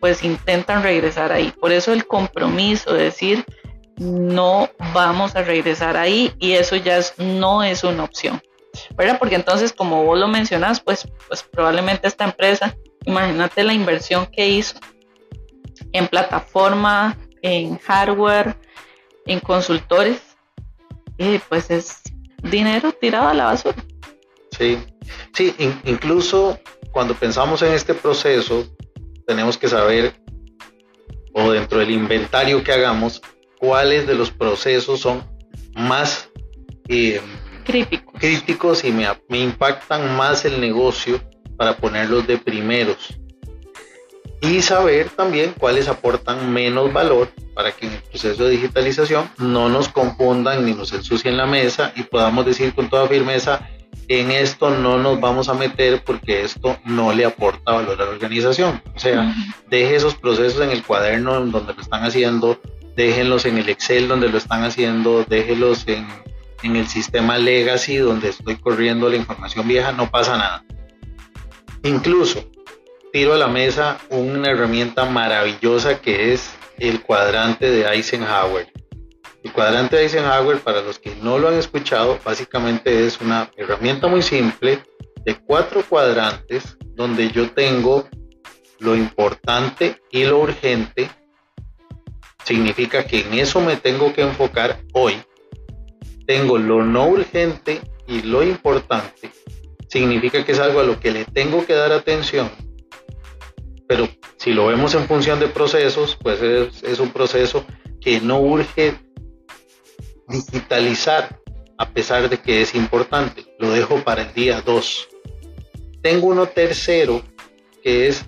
pues 0.00 0.22
intentan 0.22 0.82
regresar 0.82 1.32
ahí. 1.32 1.52
Por 1.60 1.72
eso 1.72 1.92
el 1.92 2.06
compromiso, 2.06 2.92
de 2.92 3.04
decir, 3.04 3.44
no 3.96 4.68
vamos 4.92 5.36
a 5.36 5.42
regresar 5.42 5.96
ahí 5.96 6.32
y 6.38 6.52
eso 6.52 6.76
ya 6.76 7.00
no 7.18 7.62
es 7.62 7.84
una 7.84 8.04
opción. 8.04 8.42
¿Verdad? 8.94 9.18
Porque 9.18 9.36
entonces, 9.36 9.72
como 9.72 10.04
vos 10.04 10.18
lo 10.18 10.28
mencionas, 10.28 10.80
pues, 10.80 11.08
pues 11.28 11.42
probablemente 11.42 12.06
esta 12.06 12.24
empresa 12.24 12.76
Imagínate 13.06 13.62
la 13.62 13.72
inversión 13.72 14.26
que 14.26 14.48
hizo 14.48 14.78
en 15.92 16.08
plataforma, 16.08 17.16
en 17.40 17.78
hardware, 17.78 18.56
en 19.26 19.38
consultores. 19.40 20.20
Y 21.16 21.38
pues 21.38 21.70
es 21.70 22.02
dinero 22.42 22.92
tirado 22.92 23.28
a 23.28 23.34
la 23.34 23.44
basura. 23.44 23.76
Sí, 24.56 24.78
sí, 25.34 25.54
incluso 25.84 26.58
cuando 26.90 27.14
pensamos 27.14 27.62
en 27.62 27.72
este 27.72 27.94
proceso, 27.94 28.66
tenemos 29.26 29.58
que 29.58 29.68
saber, 29.68 30.14
o 31.34 31.50
dentro 31.50 31.78
del 31.78 31.90
inventario 31.90 32.62
que 32.64 32.72
hagamos, 32.72 33.20
cuáles 33.58 34.06
de 34.06 34.14
los 34.14 34.30
procesos 34.30 35.00
son 35.00 35.22
más 35.74 36.30
eh, 36.88 37.20
críticos. 37.64 38.14
críticos 38.18 38.84
y 38.84 38.92
me, 38.92 39.06
me 39.28 39.40
impactan 39.40 40.16
más 40.16 40.44
el 40.44 40.60
negocio 40.60 41.20
para 41.56 41.76
ponerlos 41.76 42.26
de 42.26 42.38
primeros 42.38 43.18
y 44.40 44.62
saber 44.62 45.10
también 45.10 45.54
cuáles 45.58 45.88
aportan 45.88 46.52
menos 46.52 46.92
valor 46.92 47.28
para 47.54 47.72
que 47.72 47.86
en 47.86 47.92
el 47.94 48.02
proceso 48.02 48.44
de 48.44 48.50
digitalización 48.50 49.30
no 49.38 49.68
nos 49.68 49.88
confundan 49.88 50.64
ni 50.64 50.74
nos 50.74 50.92
ensucien 50.92 51.36
la 51.36 51.46
mesa 51.46 51.92
y 51.96 52.02
podamos 52.02 52.44
decir 52.44 52.74
con 52.74 52.88
toda 52.90 53.08
firmeza 53.08 53.66
en 54.08 54.30
esto 54.30 54.70
no 54.70 54.98
nos 54.98 55.20
vamos 55.20 55.48
a 55.48 55.54
meter 55.54 56.02
porque 56.04 56.44
esto 56.44 56.78
no 56.84 57.12
le 57.12 57.24
aporta 57.24 57.72
valor 57.72 58.00
a 58.00 58.04
la 58.04 58.10
organización. 58.10 58.80
O 58.94 58.98
sea, 58.98 59.34
deje 59.68 59.96
esos 59.96 60.14
procesos 60.14 60.60
en 60.62 60.70
el 60.70 60.84
cuaderno 60.84 61.34
donde 61.40 61.74
lo 61.74 61.80
están 61.80 62.04
haciendo, 62.04 62.60
déjenlos 62.94 63.46
en 63.46 63.58
el 63.58 63.68
Excel 63.68 64.06
donde 64.06 64.28
lo 64.28 64.38
están 64.38 64.62
haciendo, 64.62 65.24
déjenlos 65.24 65.88
en, 65.88 66.06
en 66.62 66.76
el 66.76 66.86
sistema 66.86 67.36
legacy 67.36 67.96
donde 67.96 68.28
estoy 68.28 68.56
corriendo 68.56 69.08
la 69.08 69.16
información 69.16 69.66
vieja, 69.66 69.90
no 69.90 70.08
pasa 70.08 70.36
nada. 70.36 70.64
Incluso 71.82 72.44
tiro 73.16 73.32
a 73.32 73.38
la 73.38 73.48
mesa 73.48 73.96
una 74.10 74.50
herramienta 74.50 75.06
maravillosa 75.06 76.02
que 76.02 76.34
es 76.34 76.50
el 76.76 77.00
cuadrante 77.00 77.70
de 77.70 77.86
Eisenhower. 77.86 78.70
El 79.42 79.52
cuadrante 79.54 79.96
de 79.96 80.02
Eisenhower, 80.02 80.58
para 80.58 80.82
los 80.82 80.98
que 80.98 81.16
no 81.22 81.38
lo 81.38 81.48
han 81.48 81.54
escuchado, 81.54 82.18
básicamente 82.22 83.06
es 83.06 83.18
una 83.22 83.50
herramienta 83.56 84.06
muy 84.06 84.20
simple 84.20 84.82
de 85.24 85.34
cuatro 85.34 85.82
cuadrantes 85.88 86.76
donde 86.94 87.30
yo 87.30 87.50
tengo 87.52 88.06
lo 88.80 88.94
importante 88.94 89.98
y 90.10 90.24
lo 90.24 90.40
urgente. 90.40 91.08
Significa 92.44 93.06
que 93.06 93.20
en 93.20 93.32
eso 93.32 93.62
me 93.62 93.76
tengo 93.76 94.12
que 94.12 94.20
enfocar 94.20 94.78
hoy. 94.92 95.14
Tengo 96.26 96.58
lo 96.58 96.84
no 96.84 97.06
urgente 97.06 97.80
y 98.06 98.20
lo 98.20 98.42
importante 98.42 99.30
significa 99.88 100.44
que 100.44 100.52
es 100.52 100.58
algo 100.58 100.80
a 100.80 100.84
lo 100.84 101.00
que 101.00 101.10
le 101.10 101.24
tengo 101.24 101.64
que 101.64 101.72
dar 101.72 101.92
atención. 101.92 102.50
Pero 103.86 104.08
si 104.36 104.52
lo 104.52 104.66
vemos 104.66 104.94
en 104.94 105.06
función 105.06 105.38
de 105.40 105.48
procesos, 105.48 106.16
pues 106.20 106.40
es, 106.42 106.98
un 106.98 107.10
proceso 107.10 107.64
que 108.00 108.20
no 108.20 108.40
urge 108.40 108.94
digitalizar 110.28 111.40
a 111.78 111.90
pesar 111.90 112.28
de 112.28 112.38
que 112.38 112.62
es 112.62 112.74
importante. 112.74 113.44
Lo 113.58 113.70
dejo 113.70 114.02
para 114.02 114.22
el 114.22 114.34
día 114.34 114.60
2. 114.60 115.08
Tengo 116.02 116.28
uno 116.28 116.46
tercero 116.46 117.22
que 117.82 118.08
es 118.08 118.24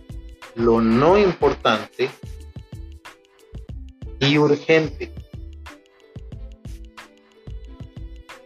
lo 0.55 0.81
no 0.81 1.19
importante 1.19 2.11
y 4.21 4.39
urgente. 4.39 5.13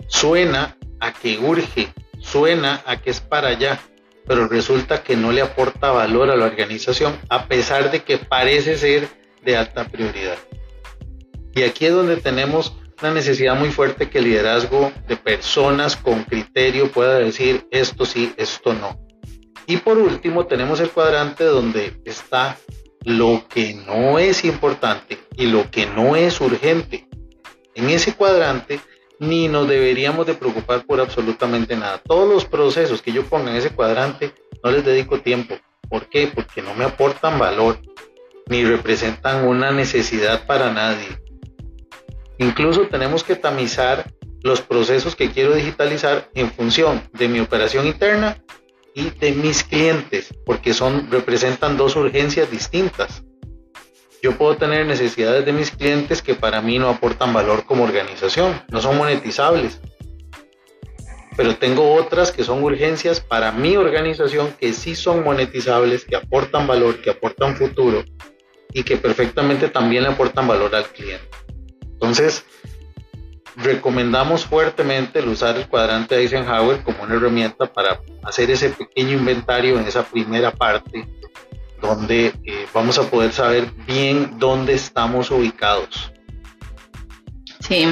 Suena 0.08 0.76
a 1.00 1.12
que 1.12 1.38
urge, 1.38 1.92
suena 2.20 2.82
a 2.86 3.00
que 3.00 3.10
es 3.10 3.20
para 3.20 3.48
allá, 3.48 3.80
pero 4.26 4.48
resulta 4.48 5.02
que 5.02 5.16
no 5.16 5.32
le 5.32 5.40
aporta 5.40 5.90
valor 5.90 6.30
a 6.30 6.36
la 6.36 6.46
organización 6.46 7.18
a 7.28 7.46
pesar 7.46 7.90
de 7.90 8.02
que 8.02 8.18
parece 8.18 8.76
ser 8.76 9.08
de 9.44 9.56
alta 9.56 9.88
prioridad. 9.88 10.38
Y 11.54 11.62
aquí 11.62 11.86
es 11.86 11.92
donde 11.92 12.16
tenemos 12.16 12.74
una 13.02 13.12
necesidad 13.12 13.56
muy 13.56 13.70
fuerte 13.70 14.08
que 14.08 14.18
el 14.18 14.24
liderazgo 14.24 14.92
de 15.08 15.16
personas 15.16 15.96
con 15.96 16.24
criterio 16.24 16.90
pueda 16.90 17.18
decir 17.18 17.66
esto 17.70 18.04
sí, 18.04 18.32
esto 18.36 18.72
no. 18.74 18.98
Y 19.66 19.78
por 19.78 19.98
último 19.98 20.46
tenemos 20.46 20.80
el 20.80 20.90
cuadrante 20.90 21.44
donde 21.44 22.00
está 22.04 22.56
lo 23.04 23.44
que 23.48 23.74
no 23.74 24.18
es 24.18 24.44
importante 24.44 25.18
y 25.36 25.46
lo 25.46 25.70
que 25.70 25.86
no 25.86 26.14
es 26.16 26.40
urgente. 26.40 27.08
En 27.74 27.88
ese 27.90 28.14
cuadrante 28.14 28.80
ni 29.22 29.46
nos 29.46 29.68
deberíamos 29.68 30.26
de 30.26 30.34
preocupar 30.34 30.84
por 30.84 31.00
absolutamente 31.00 31.76
nada. 31.76 31.98
Todos 31.98 32.28
los 32.28 32.44
procesos 32.44 33.00
que 33.00 33.12
yo 33.12 33.24
ponga 33.24 33.52
en 33.52 33.56
ese 33.56 33.70
cuadrante 33.70 34.32
no 34.64 34.72
les 34.72 34.84
dedico 34.84 35.20
tiempo. 35.20 35.54
¿Por 35.88 36.08
qué? 36.08 36.26
Porque 36.26 36.60
no 36.60 36.74
me 36.74 36.84
aportan 36.84 37.38
valor 37.38 37.78
ni 38.48 38.64
representan 38.64 39.46
una 39.46 39.70
necesidad 39.70 40.44
para 40.44 40.72
nadie. 40.72 41.06
Incluso 42.38 42.88
tenemos 42.88 43.22
que 43.22 43.36
tamizar 43.36 44.12
los 44.42 44.60
procesos 44.60 45.14
que 45.14 45.30
quiero 45.30 45.54
digitalizar 45.54 46.28
en 46.34 46.50
función 46.50 47.00
de 47.12 47.28
mi 47.28 47.38
operación 47.38 47.86
interna 47.86 48.42
y 48.92 49.10
de 49.10 49.30
mis 49.30 49.62
clientes, 49.62 50.34
porque 50.44 50.74
son 50.74 51.08
representan 51.12 51.76
dos 51.76 51.94
urgencias 51.94 52.50
distintas. 52.50 53.22
Yo 54.22 54.38
puedo 54.38 54.56
tener 54.56 54.86
necesidades 54.86 55.44
de 55.44 55.52
mis 55.52 55.72
clientes 55.72 56.22
que 56.22 56.36
para 56.36 56.62
mí 56.62 56.78
no 56.78 56.88
aportan 56.88 57.32
valor 57.32 57.64
como 57.64 57.82
organización, 57.82 58.62
no 58.68 58.80
son 58.80 58.96
monetizables. 58.96 59.80
Pero 61.36 61.56
tengo 61.56 61.94
otras 61.94 62.30
que 62.30 62.44
son 62.44 62.62
urgencias 62.62 63.20
para 63.20 63.50
mi 63.50 63.76
organización 63.76 64.54
que 64.60 64.74
sí 64.74 64.94
son 64.94 65.24
monetizables, 65.24 66.04
que 66.04 66.14
aportan 66.14 66.68
valor, 66.68 67.00
que 67.00 67.10
aportan 67.10 67.56
futuro 67.56 68.04
y 68.72 68.84
que 68.84 68.96
perfectamente 68.96 69.68
también 69.68 70.04
le 70.04 70.10
aportan 70.10 70.46
valor 70.46 70.72
al 70.76 70.84
cliente. 70.84 71.26
Entonces, 71.82 72.44
recomendamos 73.56 74.44
fuertemente 74.44 75.18
el 75.18 75.30
usar 75.30 75.56
el 75.56 75.66
cuadrante 75.66 76.14
Eisenhower 76.14 76.84
como 76.84 77.02
una 77.02 77.16
herramienta 77.16 77.66
para 77.66 78.00
hacer 78.22 78.52
ese 78.52 78.70
pequeño 78.70 79.18
inventario 79.18 79.80
en 79.80 79.86
esa 79.88 80.04
primera 80.04 80.52
parte 80.52 81.08
donde 81.82 82.28
eh, 82.44 82.66
vamos 82.72 82.98
a 82.98 83.02
poder 83.10 83.32
saber 83.32 83.70
bien 83.86 84.38
dónde 84.38 84.72
estamos 84.72 85.30
ubicados. 85.30 86.10
Sí, 87.60 87.84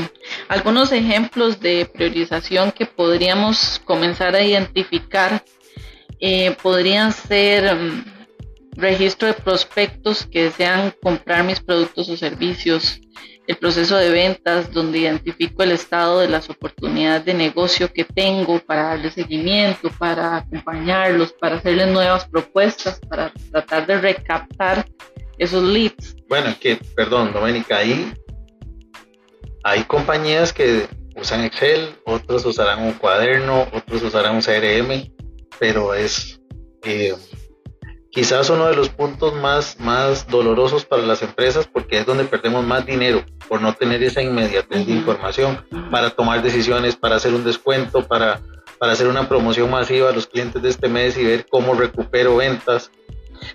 algunos 0.48 0.90
ejemplos 0.92 1.60
de 1.60 1.84
priorización 1.92 2.72
que 2.72 2.86
podríamos 2.86 3.80
comenzar 3.84 4.34
a 4.34 4.42
identificar 4.42 5.44
Eh, 6.20 6.54
podrían 6.62 7.12
ser 7.12 7.74
mm, 7.74 8.04
registro 8.76 9.26
de 9.26 9.34
prospectos 9.34 10.26
que 10.26 10.44
desean 10.44 10.94
comprar 11.02 11.44
mis 11.44 11.60
productos 11.60 12.10
o 12.10 12.16
servicios, 12.16 13.00
el 13.50 13.56
proceso 13.56 13.96
de 13.96 14.10
ventas 14.10 14.70
donde 14.70 14.98
identifico 14.98 15.64
el 15.64 15.72
estado 15.72 16.20
de 16.20 16.28
las 16.28 16.48
oportunidades 16.48 17.24
de 17.24 17.34
negocio 17.34 17.92
que 17.92 18.04
tengo 18.04 18.60
para 18.60 18.84
darle 18.84 19.10
seguimiento, 19.10 19.90
para 19.98 20.36
acompañarlos, 20.36 21.32
para 21.32 21.56
hacerles 21.56 21.88
nuevas 21.88 22.28
propuestas, 22.28 23.00
para 23.00 23.32
tratar 23.50 23.88
de 23.88 24.00
recaptar 24.00 24.86
esos 25.36 25.64
leads. 25.64 26.14
Bueno, 26.28 26.54
que, 26.60 26.78
perdón, 26.94 27.32
Doménica, 27.32 27.78
ahí 27.78 28.14
hay 29.64 29.82
compañías 29.82 30.52
que 30.52 30.86
usan 31.16 31.42
Excel, 31.42 31.96
otros 32.04 32.46
usarán 32.46 32.84
un 32.84 32.92
cuaderno, 32.92 33.66
otros 33.72 34.00
usarán 34.04 34.36
un 34.36 34.42
CRM, 34.42 35.12
pero 35.58 35.92
es 35.92 36.40
eh, 36.84 37.16
quizás 38.10 38.50
uno 38.50 38.66
de 38.66 38.76
los 38.76 38.88
puntos 38.88 39.34
más, 39.34 39.78
más 39.78 40.26
dolorosos 40.26 40.84
para 40.84 41.02
las 41.02 41.22
empresas 41.22 41.66
porque 41.66 41.98
es 41.98 42.06
donde 42.06 42.24
perdemos 42.24 42.64
más 42.64 42.84
dinero 42.84 43.24
por 43.48 43.60
no 43.60 43.74
tener 43.74 44.02
esa 44.02 44.22
inmediatez 44.22 44.86
de 44.86 44.92
información 44.92 45.64
para 45.90 46.10
tomar 46.10 46.42
decisiones, 46.42 46.96
para 46.96 47.16
hacer 47.16 47.34
un 47.34 47.44
descuento, 47.44 48.06
para, 48.06 48.40
para 48.78 48.92
hacer 48.92 49.06
una 49.06 49.28
promoción 49.28 49.70
masiva 49.70 50.10
a 50.10 50.12
los 50.12 50.26
clientes 50.26 50.60
de 50.60 50.68
este 50.68 50.88
mes 50.88 51.16
y 51.16 51.24
ver 51.24 51.46
cómo 51.48 51.74
recupero 51.74 52.36
ventas. 52.36 52.90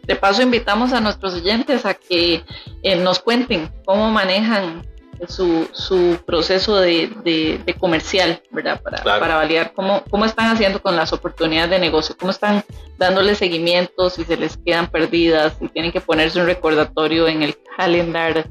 De 0.04 0.16
paso, 0.16 0.42
invitamos 0.42 0.94
a 0.94 1.00
nuestros 1.00 1.36
oyentes 1.36 1.86
a 1.86 1.94
que 1.94 2.44
eh, 2.82 2.96
nos 2.96 3.20
cuenten 3.20 3.72
cómo 3.86 4.10
manejan 4.10 4.86
su, 5.28 5.68
su 5.74 6.20
proceso 6.26 6.78
de, 6.78 7.10
de, 7.24 7.74
comercial, 7.76 8.42
¿verdad? 8.52 8.82
Para, 8.82 9.04
para 9.04 9.36
validar 9.36 9.74
cómo, 9.74 10.04
cómo 10.10 10.26
están 10.26 10.48
haciendo 10.48 10.82
con 10.82 10.96
las 10.96 11.14
oportunidades 11.14 11.72
de 11.72 11.80
negocio, 11.80 12.16
cómo 12.18 12.32
están 12.32 12.64
dándole 12.98 13.36
seguimiento, 13.36 14.10
si 14.10 14.24
se 14.24 14.38
les 14.38 14.58
quedan 14.58 14.88
perdidas, 14.88 15.54
si 15.60 15.68
tienen 15.70 15.92
que 15.92 16.02
ponerse 16.02 16.40
un 16.40 16.46
recordatorio 16.46 17.28
en 17.28 17.44
el 17.44 17.56
calendar 17.78 18.48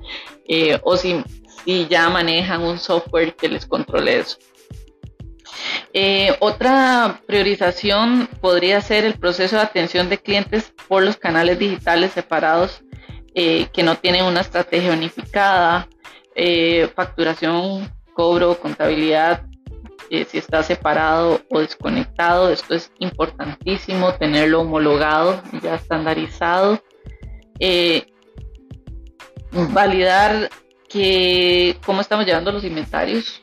eh, 0.49 0.79
o 0.83 0.97
si, 0.97 1.23
si 1.65 1.87
ya 1.87 2.09
manejan 2.09 2.63
un 2.63 2.79
software 2.79 3.35
que 3.35 3.49
les 3.49 3.67
controle 3.67 4.19
eso. 4.19 4.39
Eh, 5.93 6.37
otra 6.41 7.21
priorización 7.27 8.29
podría 8.41 8.81
ser 8.81 9.05
el 9.05 9.15
proceso 9.15 9.57
de 9.57 9.63
atención 9.63 10.09
de 10.09 10.19
clientes 10.19 10.73
por 10.89 11.03
los 11.03 11.17
canales 11.17 11.59
digitales 11.59 12.13
separados 12.13 12.83
eh, 13.35 13.69
que 13.73 13.83
no 13.83 13.97
tienen 13.97 14.25
una 14.25 14.41
estrategia 14.41 14.93
unificada, 14.93 15.89
eh, 16.35 16.91
facturación, 16.95 17.91
cobro, 18.15 18.59
contabilidad, 18.59 19.43
eh, 20.11 20.27
si 20.29 20.39
está 20.39 20.63
separado 20.63 21.41
o 21.51 21.61
desconectado. 21.61 22.51
Esto 22.51 22.75
es 22.75 22.93
importantísimo, 22.99 24.15
tenerlo 24.15 24.61
homologado, 24.61 25.43
ya 25.63 25.77
estandarizado. 25.77 26.83
Eh, 27.59 28.07
validar 29.73 30.51
que 30.89 31.77
cómo 31.85 32.01
estamos 32.01 32.27
llevando 32.27 32.53
los 32.53 32.65
inventarios. 32.65 33.41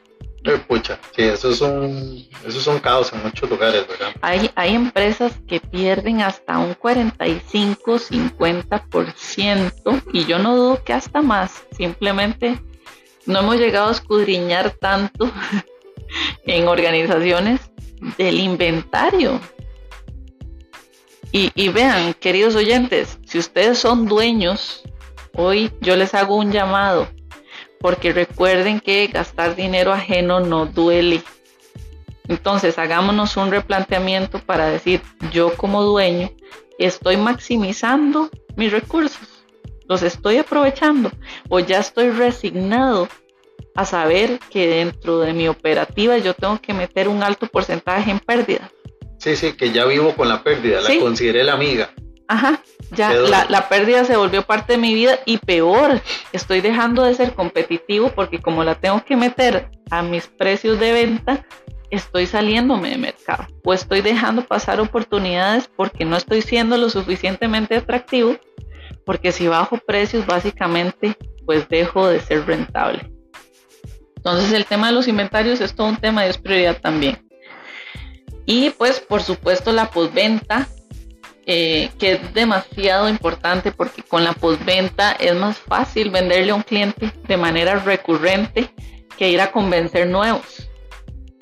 Pucha, 0.67 0.97
sí, 1.15 1.21
eso 1.21 1.51
es 1.51 1.61
un, 1.61 2.27
eso 2.47 2.57
es 2.57 2.65
un 2.65 2.79
caos 2.79 3.13
en 3.13 3.21
muchos 3.21 3.47
lugares, 3.47 3.87
¿verdad? 3.87 4.07
Hay, 4.21 4.49
hay 4.55 4.73
empresas 4.73 5.33
que 5.47 5.59
pierden 5.59 6.21
hasta 6.21 6.57
un 6.57 6.73
45, 6.73 7.99
50% 7.99 10.01
y 10.13 10.25
yo 10.25 10.39
no 10.39 10.55
dudo 10.55 10.83
que 10.83 10.93
hasta 10.93 11.21
más, 11.21 11.61
simplemente 11.77 12.59
no 13.25 13.39
hemos 13.39 13.57
llegado 13.57 13.89
a 13.89 13.91
escudriñar 13.91 14.71
tanto 14.71 15.31
en 16.45 16.67
organizaciones 16.67 17.61
del 18.17 18.39
inventario. 18.39 19.39
Y, 21.33 21.69
vean, 21.69 22.13
queridos 22.13 22.55
oyentes, 22.55 23.17
si 23.25 23.39
ustedes 23.39 23.77
son 23.77 24.05
dueños, 24.05 24.83
hoy 25.33 25.71
yo 25.79 25.95
les 25.95 26.13
hago 26.13 26.35
un 26.35 26.51
llamado, 26.51 27.07
porque 27.79 28.11
recuerden 28.11 28.81
que 28.81 29.07
gastar 29.07 29.55
dinero 29.55 29.93
ajeno 29.93 30.41
no 30.41 30.65
duele. 30.65 31.23
Entonces, 32.27 32.77
hagámonos 32.77 33.37
un 33.37 33.49
replanteamiento 33.49 34.39
para 34.39 34.65
decir, 34.65 35.01
yo 35.31 35.55
como 35.55 35.83
dueño 35.83 36.29
estoy 36.77 37.15
maximizando 37.15 38.29
mis 38.57 38.73
recursos 38.73 39.30
los 39.91 40.03
estoy 40.03 40.37
aprovechando 40.37 41.11
o 41.49 41.59
ya 41.59 41.79
estoy 41.79 42.11
resignado 42.11 43.09
a 43.75 43.83
saber 43.83 44.39
que 44.49 44.65
dentro 44.65 45.19
de 45.19 45.33
mi 45.33 45.49
operativa 45.49 46.17
yo 46.17 46.33
tengo 46.33 46.61
que 46.61 46.73
meter 46.73 47.09
un 47.09 47.21
alto 47.23 47.45
porcentaje 47.47 48.09
en 48.09 48.19
pérdida. 48.19 48.71
Sí, 49.17 49.35
sí, 49.35 49.51
que 49.51 49.73
ya 49.73 49.83
vivo 49.83 50.15
con 50.15 50.29
la 50.29 50.43
pérdida, 50.43 50.79
la 50.79 50.97
consideré 50.97 51.43
la 51.43 51.53
amiga. 51.53 51.91
Ajá, 52.29 52.61
ya 52.91 53.11
la, 53.11 53.45
la, 53.49 53.67
pérdida 53.67 54.05
se 54.05 54.15
volvió 54.15 54.43
parte 54.43 54.73
de 54.73 54.77
mi 54.77 54.93
vida 54.93 55.19
y 55.25 55.39
peor, 55.39 56.01
estoy 56.31 56.61
dejando 56.61 57.03
de 57.03 57.13
ser 57.13 57.33
competitivo 57.33 58.13
porque 58.15 58.39
como 58.39 58.63
la 58.63 58.75
tengo 58.75 59.03
que 59.03 59.17
meter 59.17 59.71
a 59.89 60.01
mis 60.03 60.27
precios 60.27 60.79
de 60.79 60.93
venta, 60.93 61.45
estoy 61.89 62.27
saliéndome 62.27 62.91
de 62.91 62.97
mercado 62.97 63.45
o 63.65 63.73
estoy 63.73 63.99
dejando 63.99 64.45
pasar 64.45 64.79
oportunidades 64.79 65.69
porque 65.75 66.05
no 66.05 66.15
estoy 66.15 66.41
siendo 66.41 66.77
lo 66.77 66.89
suficientemente 66.89 67.75
atractivo 67.75 68.37
porque 69.05 69.31
si 69.31 69.47
bajo 69.47 69.77
precios 69.77 70.25
básicamente 70.25 71.15
pues 71.45 71.67
dejo 71.69 72.07
de 72.07 72.19
ser 72.19 72.45
rentable. 72.45 73.11
Entonces 74.15 74.51
el 74.53 74.65
tema 74.65 74.87
de 74.87 74.93
los 74.93 75.07
inventarios 75.07 75.61
es 75.61 75.73
todo 75.73 75.87
un 75.87 75.97
tema 75.97 76.25
y 76.25 76.29
es 76.29 76.37
prioridad 76.37 76.79
también. 76.79 77.27
Y 78.45 78.69
pues 78.71 78.99
por 78.99 79.23
supuesto 79.23 79.71
la 79.71 79.89
postventa, 79.89 80.67
eh, 81.45 81.89
que 81.97 82.13
es 82.13 82.33
demasiado 82.33 83.09
importante 83.09 83.71
porque 83.71 84.03
con 84.03 84.23
la 84.23 84.33
postventa 84.33 85.13
es 85.13 85.35
más 85.35 85.57
fácil 85.57 86.11
venderle 86.11 86.51
a 86.51 86.55
un 86.55 86.61
cliente 86.61 87.11
de 87.27 87.37
manera 87.37 87.79
recurrente 87.79 88.69
que 89.17 89.29
ir 89.29 89.41
a 89.41 89.51
convencer 89.51 90.07
nuevos. 90.07 90.69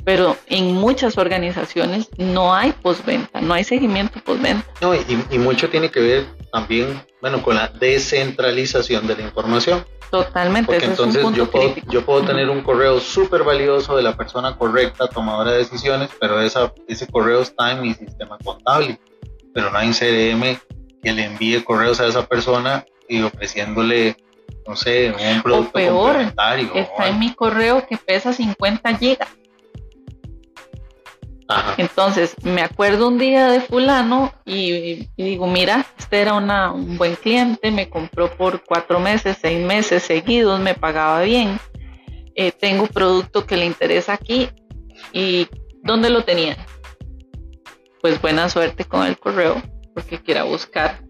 Pero 0.06 0.38
en 0.48 0.74
muchas 0.74 1.18
organizaciones 1.18 2.10
no 2.18 2.54
hay 2.54 2.72
postventa, 2.72 3.42
no 3.42 3.54
hay 3.54 3.66
seguimiento 3.66 4.22
postventa. 4.22 4.66
No, 4.82 4.96
y, 4.96 5.02
y 5.30 5.38
mucho 5.38 5.70
tiene 5.70 5.92
que 5.92 6.00
ver 6.00 6.26
también, 6.52 7.02
bueno, 7.22 7.42
con 7.42 7.56
la 7.56 7.68
descentralización 7.68 9.08
de 9.08 9.16
la 9.16 9.24
información. 9.24 9.86
Totalmente. 10.10 10.72
Porque 10.72 10.86
entonces 10.86 11.24
yo, 11.36 11.52
puedo, 11.52 11.76
yo 11.90 12.06
puedo 12.06 12.24
tener 12.24 12.50
un 12.50 12.62
correo 12.62 13.00
súper 13.00 13.44
valioso 13.44 13.96
de 13.96 14.04
la 14.04 14.16
persona 14.18 14.58
correcta, 14.58 15.08
tomadora 15.08 15.52
de 15.52 15.60
decisiones, 15.60 16.10
pero 16.20 16.42
esa, 16.42 16.74
ese 16.88 17.06
correo 17.08 17.42
está 17.42 17.72
en 17.72 17.82
mi 17.82 17.94
sistema 17.94 18.38
contable, 18.44 19.00
pero 19.54 19.70
no 19.70 19.78
hay 19.78 19.88
un 19.88 19.94
CRM 19.94 20.60
que 21.04 21.14
le 21.14 21.26
envíe 21.26 21.64
correos 21.64 22.00
a 22.00 22.08
esa 22.08 22.26
persona 22.26 22.86
y 23.08 23.22
ofreciéndole, 23.22 24.18
no 24.68 24.76
sé, 24.76 25.12
un 25.12 25.42
producto 25.44 25.70
o 25.70 25.74
peor, 25.74 26.04
complementario. 26.04 26.74
Está 26.74 27.08
en 27.08 27.20
mi 27.20 27.34
correo 27.34 27.86
que 27.88 27.98
pesa 27.98 28.34
50 28.34 28.98
gigas. 28.98 29.30
Entonces, 31.78 32.36
me 32.44 32.62
acuerdo 32.62 33.08
un 33.08 33.18
día 33.18 33.48
de 33.48 33.62
fulano 33.62 34.32
y, 34.46 35.10
digo, 35.18 35.48
mira, 35.48 35.86
este 35.98 36.22
era 36.22 36.34
un 36.36 36.98
buen 36.98 37.16
cliente, 37.16 37.72
me 37.72 37.90
compró 37.90 38.32
por 38.36 38.64
cuatro 38.64 39.00
meses, 39.00 39.38
seis 39.42 39.66
meses 39.66 40.04
seguidos, 40.04 40.60
me 40.60 40.76
pagaba 40.76 41.22
bien, 41.24 41.60
eh, 42.36 42.52
tengo 42.52 42.86
producto 42.86 43.48
que 43.48 43.58
le 43.58 43.66
interesa 43.66 44.14
aquí 44.14 44.50
y 45.12 45.48
¿dónde 45.82 46.12
lo 46.12 46.24
tenía? 46.24 46.56
Pues 48.02 48.22
buena 48.22 48.48
suerte 48.48 48.86
con 48.86 49.06
el 49.06 49.18
correo, 49.18 49.62
porque 49.96 50.22
quiera 50.22 50.44
buscar 50.44 51.02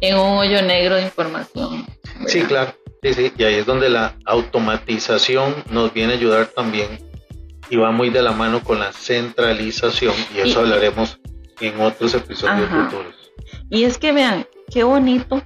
en 0.00 0.16
un 0.16 0.38
hoyo 0.38 0.60
negro 0.62 0.96
de 0.96 1.02
información. 1.02 1.86
Sí, 2.26 2.42
claro, 2.42 2.74
sí, 3.00 3.14
sí, 3.14 3.32
y 3.38 3.44
ahí 3.44 3.54
es 3.54 3.66
donde 3.66 3.88
la 3.88 4.16
automatización 4.24 5.54
nos 5.70 5.92
viene 5.94 6.14
a 6.14 6.16
ayudar 6.16 6.46
también 6.46 7.11
y 7.72 7.76
va 7.76 7.90
muy 7.90 8.10
de 8.10 8.20
la 8.20 8.32
mano 8.32 8.62
con 8.62 8.80
la 8.80 8.92
centralización 8.92 10.14
y 10.36 10.40
eso 10.40 10.60
hablaremos 10.60 11.18
en 11.58 11.80
otros 11.80 12.12
episodios 12.12 12.68
futuros. 12.68 13.32
Y 13.70 13.84
es 13.84 13.96
que 13.96 14.12
vean, 14.12 14.46
qué 14.70 14.84
bonito 14.84 15.42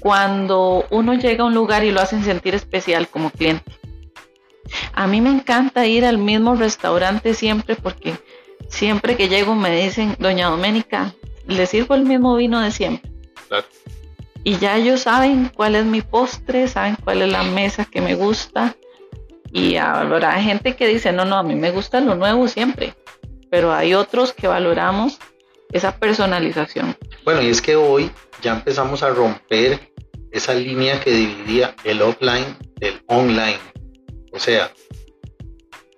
cuando 0.00 0.86
uno 0.88 1.12
llega 1.12 1.44
a 1.44 1.48
un 1.48 1.54
lugar 1.54 1.84
y 1.84 1.90
lo 1.90 2.00
hacen 2.00 2.24
sentir 2.24 2.54
especial 2.54 3.08
como 3.08 3.28
cliente. 3.28 3.72
A 4.94 5.06
mí 5.06 5.20
me 5.20 5.28
encanta 5.28 5.86
ir 5.86 6.06
al 6.06 6.16
mismo 6.16 6.54
restaurante 6.54 7.34
siempre 7.34 7.76
porque 7.76 8.14
siempre 8.70 9.14
que 9.14 9.28
llego 9.28 9.54
me 9.54 9.82
dicen, 9.82 10.16
doña 10.18 10.48
Doménica, 10.48 11.14
le 11.46 11.66
sirvo 11.66 11.94
el 11.94 12.06
mismo 12.06 12.34
vino 12.36 12.58
de 12.58 12.70
siempre. 12.70 13.12
Y 14.44 14.56
ya 14.56 14.78
ellos 14.78 15.02
saben 15.02 15.52
cuál 15.54 15.74
es 15.74 15.84
mi 15.84 16.00
postre, 16.00 16.68
saben 16.68 16.96
cuál 17.04 17.20
es 17.20 17.30
la 17.30 17.42
mesa 17.42 17.84
que 17.84 18.00
me 18.00 18.14
gusta, 18.14 18.76
y 19.52 19.76
habrá 19.76 20.40
gente 20.40 20.74
que 20.76 20.86
dice, 20.86 21.12
no, 21.12 21.24
no, 21.24 21.36
a 21.36 21.42
mí 21.42 21.54
me 21.54 21.70
gusta 21.70 22.00
lo 22.00 22.14
nuevo 22.14 22.48
siempre, 22.48 22.94
pero 23.50 23.72
hay 23.72 23.94
otros 23.94 24.32
que 24.32 24.48
valoramos 24.48 25.18
esa 25.72 25.96
personalización. 25.96 26.96
Bueno, 27.24 27.42
y 27.42 27.48
es 27.48 27.60
que 27.60 27.76
hoy 27.76 28.10
ya 28.40 28.52
empezamos 28.52 29.02
a 29.02 29.10
romper 29.10 29.92
esa 30.30 30.54
línea 30.54 31.00
que 31.00 31.10
dividía 31.10 31.74
el 31.84 32.00
offline 32.00 32.56
del 32.76 33.02
online. 33.06 33.58
O 34.32 34.38
sea, 34.38 34.72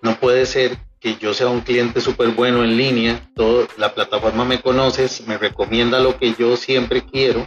no 0.03 0.19
puede 0.19 0.47
ser 0.47 0.77
que 0.99 1.17
yo 1.17 1.33
sea 1.33 1.49
un 1.49 1.61
cliente 1.61 2.01
súper 2.01 2.31
bueno 2.31 2.64
en 2.64 2.77
línea, 2.77 3.31
todo, 3.37 3.69
la 3.77 3.95
plataforma 3.95 4.45
me 4.45 4.61
conoce, 4.61 5.09
me 5.27 5.38
recomienda 5.38 6.01
lo 6.01 6.19
que 6.19 6.35
yo 6.35 6.57
siempre 6.57 7.05
quiero, 7.05 7.47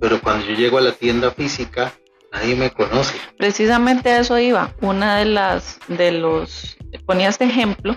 pero 0.00 0.20
cuando 0.20 0.46
yo 0.46 0.54
llego 0.54 0.78
a 0.78 0.80
la 0.80 0.92
tienda 0.92 1.30
física, 1.30 1.92
nadie 2.34 2.56
me 2.56 2.70
conoce. 2.70 3.16
Precisamente 3.38 4.10
a 4.10 4.20
eso 4.20 4.38
iba. 4.38 4.74
Una 4.80 5.18
de 5.18 5.24
las, 5.24 5.78
de 5.88 6.12
los, 6.12 6.76
ponía 7.06 7.28
este 7.28 7.44
ejemplo, 7.44 7.96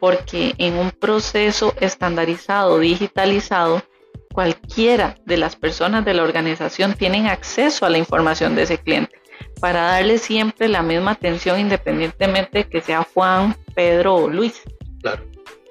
porque 0.00 0.54
en 0.58 0.76
un 0.76 0.90
proceso 0.90 1.74
estandarizado, 1.80 2.78
digitalizado, 2.78 3.82
cualquiera 4.32 5.16
de 5.26 5.36
las 5.36 5.56
personas 5.56 6.04
de 6.04 6.14
la 6.14 6.22
organización 6.22 6.94
tienen 6.94 7.26
acceso 7.26 7.84
a 7.84 7.90
la 7.90 7.98
información 7.98 8.54
de 8.54 8.62
ese 8.62 8.78
cliente 8.78 9.20
para 9.60 9.82
darle 9.82 10.18
siempre 10.18 10.68
la 10.68 10.82
misma 10.82 11.12
atención 11.12 11.60
independientemente 11.60 12.58
de 12.58 12.68
que 12.68 12.80
sea 12.80 13.06
Juan, 13.12 13.56
Pedro 13.74 14.14
o 14.16 14.28
Luis. 14.28 14.62
Claro. 15.02 15.24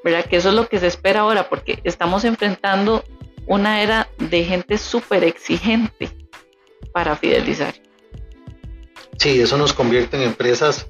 ¿Verdad? 0.04 0.25
Que 0.25 0.38
eso 0.38 0.49
es 0.49 0.56
lo 0.56 0.67
que 0.67 0.80
se 0.80 0.88
espera 0.88 1.21
ahora 1.21 1.49
porque 1.49 1.80
estamos 1.84 2.23
enfrentando 2.23 3.04
una 3.47 3.82
era 3.82 4.10
de 4.17 4.43
gente 4.43 4.78
súper 4.78 5.23
exigente 5.23 6.10
para 6.91 7.15
fidelizar. 7.15 7.73
Sí, 9.17 9.41
eso 9.41 9.57
nos 9.57 9.73
convierte 9.73 10.17
en 10.17 10.23
empresas 10.23 10.87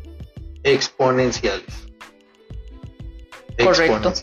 exponenciales. 0.64 1.88
Correcto. 3.64 4.14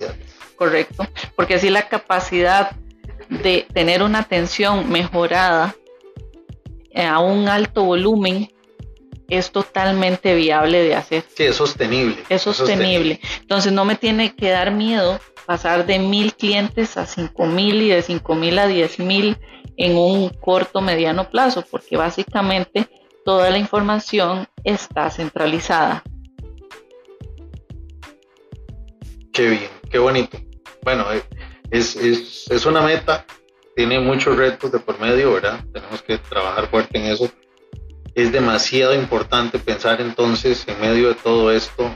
Correcto. 0.57 1.07
Porque 1.35 1.55
así 1.55 1.68
la 1.68 1.88
capacidad 1.88 2.76
de 3.29 3.66
tener 3.72 4.02
una 4.02 4.20
atención 4.20 4.88
mejorada 4.90 5.74
a 6.94 7.18
un 7.18 7.48
alto 7.48 7.85
volumen 7.85 8.52
es 9.29 9.50
totalmente 9.50 10.35
viable 10.35 10.83
de 10.83 10.94
hacer. 10.94 11.24
Sí, 11.35 11.44
es 11.44 11.57
sostenible. 11.57 12.16
Es 12.29 12.42
sostenible. 12.42 13.20
Entonces 13.40 13.72
no 13.72 13.85
me 13.85 13.96
tiene 13.96 14.35
que 14.35 14.50
dar 14.50 14.70
miedo 14.70 15.20
pasar 15.46 15.87
de 15.87 15.98
mil 15.98 16.35
clientes 16.35 16.96
a 16.96 17.07
cinco 17.07 17.46
mil 17.46 17.83
y 17.83 17.88
de 17.88 18.02
cinco 18.02 18.35
mil 18.35 18.59
a 18.59 18.66
diez 18.66 18.98
mil 18.98 19.37
en 19.77 19.97
un 19.97 20.29
corto 20.31 20.81
mediano 20.81 21.29
plazo, 21.31 21.65
porque 21.71 21.97
básicamente 21.97 22.89
toda 23.25 23.51
la 23.51 23.59
información 23.59 24.47
está 24.65 25.11
centralizada. 25.11 26.03
Qué 29.33 29.51
bien, 29.51 29.71
qué 29.91 29.99
bonito. 29.99 30.39
Bueno, 30.83 31.12
eh, 31.12 31.23
es, 31.71 31.97
es, 31.97 32.51
es 32.51 32.67
una 32.67 32.81
meta, 32.81 33.27
tiene 33.75 34.01
muchos 34.01 34.37
retos 34.37 34.73
de 34.73 34.79
por 34.79 34.99
medio, 34.99 35.35
¿verdad? 35.35 35.65
Tenemos 35.73 36.03
que 36.03 36.19
trabajar 36.19 36.69
fuerte 36.69 36.99
en 36.99 37.07
eso 37.07 37.31
es 38.17 38.33
demasiado 38.33 38.95
importante 38.95 39.59
pensar 39.59 40.01
entonces 40.01 40.67
en 40.67 40.81
medio 40.81 41.09
de 41.09 41.15
todo 41.17 41.53
esto 41.53 41.95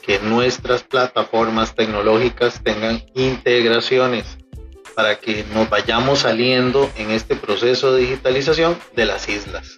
que 0.00 0.20
nuestras 0.20 0.84
plataformas 0.84 1.74
tecnológicas 1.74 2.62
tengan 2.62 3.02
integraciones 3.12 4.38
para 4.96 5.20
que 5.20 5.44
nos 5.52 5.68
vayamos 5.68 6.20
saliendo 6.20 6.90
en 6.96 7.10
este 7.10 7.36
proceso 7.36 7.92
de 7.92 8.00
digitalización 8.00 8.78
de 8.96 9.04
las 9.04 9.28
islas, 9.28 9.76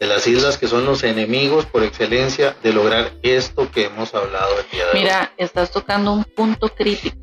de 0.00 0.06
las 0.08 0.26
islas 0.26 0.58
que 0.58 0.66
son 0.66 0.84
los 0.84 1.04
enemigos 1.04 1.64
por 1.66 1.84
excelencia 1.84 2.56
de 2.64 2.72
lograr 2.72 3.12
esto 3.22 3.70
que 3.70 3.84
hemos 3.84 4.12
hablado 4.12 4.58
el 4.58 4.70
día 4.72 4.86
de 4.88 4.98
Mira, 4.98 5.32
estás 5.36 5.70
tocando 5.70 6.12
un 6.12 6.24
punto 6.24 6.68
crítico. 6.68 7.16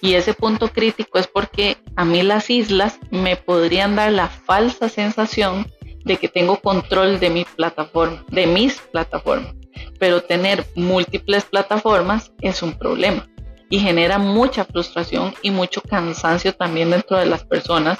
Y 0.00 0.14
ese 0.14 0.32
punto 0.32 0.68
crítico 0.68 1.18
es 1.18 1.26
porque 1.26 1.78
a 1.96 2.04
mí 2.04 2.22
las 2.22 2.48
islas 2.50 3.00
me 3.10 3.36
podrían 3.36 3.96
dar 3.96 4.12
la 4.12 4.28
falsa 4.28 4.88
sensación 4.88 5.66
de 6.04 6.18
que 6.18 6.28
tengo 6.28 6.60
control 6.60 7.18
de 7.18 7.30
mi 7.30 7.44
plataforma, 7.44 8.24
de 8.28 8.46
mis 8.46 8.74
plataformas. 8.92 9.54
Pero 9.98 10.22
tener 10.22 10.64
múltiples 10.76 11.44
plataformas 11.46 12.30
es 12.42 12.62
un 12.62 12.78
problema 12.78 13.26
y 13.74 13.80
genera 13.80 14.18
mucha 14.18 14.64
frustración 14.64 15.34
y 15.42 15.50
mucho 15.50 15.80
cansancio 15.82 16.54
también 16.54 16.92
dentro 16.92 17.18
de 17.18 17.26
las 17.26 17.42
personas 17.44 17.98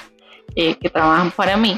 eh, 0.55 0.75
que 0.75 0.89
trabajan 0.89 1.31
para 1.31 1.57
mí, 1.57 1.77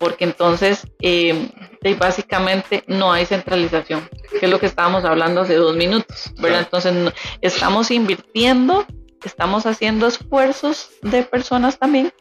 porque 0.00 0.24
entonces 0.24 0.84
eh, 1.00 1.48
básicamente 1.96 2.82
no 2.88 3.12
hay 3.12 3.24
centralización, 3.24 4.10
que 4.40 4.46
es 4.46 4.50
lo 4.50 4.58
que 4.58 4.66
estábamos 4.66 5.04
hablando 5.04 5.42
hace 5.42 5.54
dos 5.54 5.76
minutos, 5.76 6.32
¿verdad? 6.40 6.62
Entonces 6.62 7.14
estamos 7.40 7.92
invirtiendo, 7.92 8.84
estamos 9.24 9.64
haciendo 9.64 10.08
esfuerzos 10.08 10.90
de 11.02 11.22
personas 11.22 11.78
también, 11.78 12.12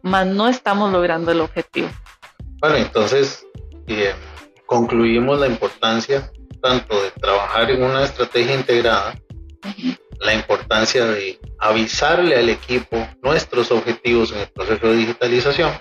mas 0.00 0.26
no 0.26 0.48
estamos 0.48 0.90
logrando 0.90 1.32
el 1.32 1.42
objetivo. 1.42 1.90
Bueno, 2.62 2.76
entonces 2.76 3.46
eh, 3.88 4.14
concluimos 4.64 5.38
la 5.38 5.48
importancia 5.48 6.32
tanto 6.62 7.02
de 7.02 7.10
trabajar 7.10 7.70
en 7.70 7.82
una 7.82 8.04
estrategia 8.04 8.54
integrada, 8.54 9.20
la 10.20 10.34
importancia 10.34 11.06
de 11.06 11.38
avisarle 11.58 12.36
al 12.36 12.48
equipo 12.48 13.08
nuestros 13.22 13.70
objetivos 13.70 14.32
en 14.32 14.40
el 14.40 14.48
proceso 14.48 14.88
de 14.88 14.96
digitalización, 14.96 15.72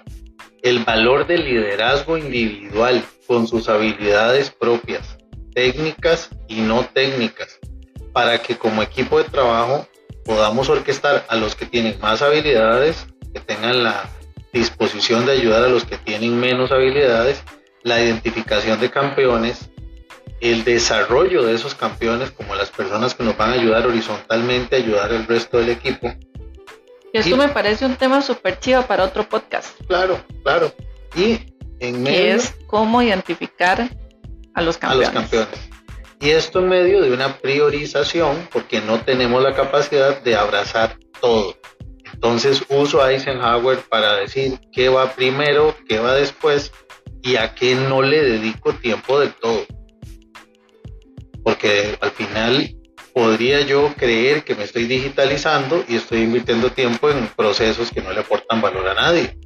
el 0.62 0.84
valor 0.84 1.28
del 1.28 1.46
liderazgo 1.46 2.18
individual 2.18 3.04
con 3.28 3.48
sus 3.48 3.70
habilidades 3.70 4.50
propias, 4.50 5.18
técnicas 5.54 6.30
y 6.48 6.62
no 6.62 6.86
técnicas, 6.86 7.60
para 8.14 8.42
que 8.42 8.58
como 8.58 8.82
equipo 8.82 9.18
de 9.18 9.26
trabajo 9.26 9.88
podamos 10.26 10.70
orquestar 10.70 11.26
a 11.28 11.36
los 11.36 11.56
que 11.56 11.66
tienen 11.66 12.00
más 12.00 12.22
habilidades, 12.22 13.08
que 13.34 13.40
tengan 13.40 13.84
la 13.84 14.10
disposición 14.54 15.26
de 15.26 15.34
ayudar 15.34 15.64
a 15.64 15.70
los 15.70 15.86
que 15.86 15.98
tienen 15.98 16.40
menos 16.40 16.72
habilidades, 16.72 17.44
la 17.84 18.02
identificación 18.02 18.80
de 18.80 18.90
campeones, 18.90 19.70
el 20.42 20.64
desarrollo 20.64 21.44
de 21.44 21.54
esos 21.54 21.76
campeones 21.76 22.32
como 22.32 22.56
las 22.56 22.70
personas 22.70 23.14
que 23.14 23.24
nos 23.24 23.38
van 23.38 23.52
a 23.52 23.54
ayudar 23.54 23.86
horizontalmente 23.86 24.76
a 24.76 24.80
ayudar 24.80 25.12
al 25.12 25.28
resto 25.28 25.58
del 25.58 25.70
equipo. 25.70 26.14
Esto 27.12 27.38
me 27.38 27.50
parece 27.50 27.86
un 27.86 27.96
tema 27.96 28.22
súper 28.22 28.60
chido 28.60 28.86
para 28.86 29.04
otro 29.04 29.28
podcast. 29.28 29.80
Claro, 29.88 30.20
claro. 30.44 30.72
Y 31.16 31.40
en 31.80 32.04
medio... 32.04 32.36
es 32.36 32.56
cómo 32.68 33.02
identificar 33.02 33.90
a 34.54 34.62
los 34.62 34.78
campeones. 34.78 35.10
A 35.10 35.14
los 35.14 35.22
campeones. 35.22 35.70
Y 36.22 36.30
esto 36.32 36.60
en 36.60 36.70
medio 36.70 37.02
de 37.02 37.12
una 37.12 37.38
priorización 37.38 38.48
porque 38.52 38.82
no 38.82 39.02
tenemos 39.02 39.42
la 39.42 39.56
capacidad 39.56 40.22
de 40.22 40.36
abrazar 40.36 40.98
todo. 41.22 41.56
Entonces 42.14 42.64
uso 42.70 43.02
a 43.02 43.12
Eisenhower 43.12 43.80
para 43.90 44.16
decir 44.16 44.60
qué 44.74 44.90
va 44.90 45.12
primero, 45.14 45.76
qué 45.88 46.00
va 46.00 46.14
después 46.16 46.72
y 47.22 47.38
a 47.38 47.56
qué 47.56 47.76
no 47.76 48.02
le 48.02 48.22
dedico 48.22 48.74
tiempo 48.74 49.20
del 49.20 49.34
todo. 49.34 49.66
Porque 51.44 51.98
al 52.02 52.12
final 52.12 52.76
podría 53.14 53.62
yo 53.62 53.94
creer 53.96 54.44
que 54.44 54.56
me 54.56 54.64
estoy 54.64 54.86
digitalizando 54.86 55.84
y 55.88 55.96
estoy 55.96 56.22
invirtiendo 56.22 56.72
tiempo 56.72 57.10
en 57.10 57.28
procesos 57.36 57.92
que 57.92 58.02
no 58.02 58.12
le 58.12 58.22
aportan 58.22 58.62
valor 58.62 58.88
a 58.88 58.94
nadie. 58.94 59.38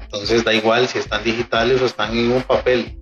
Entonces 0.00 0.44
da 0.44 0.54
igual 0.54 0.88
si 0.88 0.98
están 0.98 1.22
digitales 1.22 1.82
o 1.82 1.86
están 1.86 2.16
en 2.16 2.32
un 2.32 2.42
papel, 2.42 2.98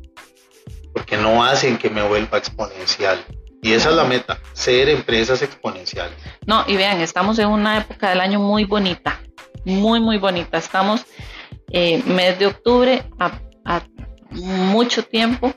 porque 0.92 1.16
no 1.16 1.45
hacen 1.45 1.79
que 1.79 1.88
me 1.88 2.03
vuelva 2.03 2.38
exponencial. 2.38 3.25
Y 3.62 3.73
esa 3.73 3.90
es 3.90 3.97
la 3.97 4.05
meta, 4.05 4.38
ser 4.53 4.88
empresas 4.88 5.42
exponenciales. 5.42 6.16
No, 6.47 6.64
y 6.66 6.77
vean, 6.77 7.01
estamos 7.01 7.38
en 7.38 7.49
una 7.49 7.79
época 7.79 8.11
del 8.11 8.21
año 8.21 8.38
muy 8.38 8.64
bonita, 8.64 9.21
muy, 9.64 10.01
muy 10.01 10.19
bonita. 10.19 10.59
Estamos 10.59 11.05
eh, 11.73 12.03
mes 12.07 12.38
de 12.38 12.47
octubre 12.47 13.05
a, 13.19 13.40
mucho 14.31 15.05
tiempo 15.05 15.55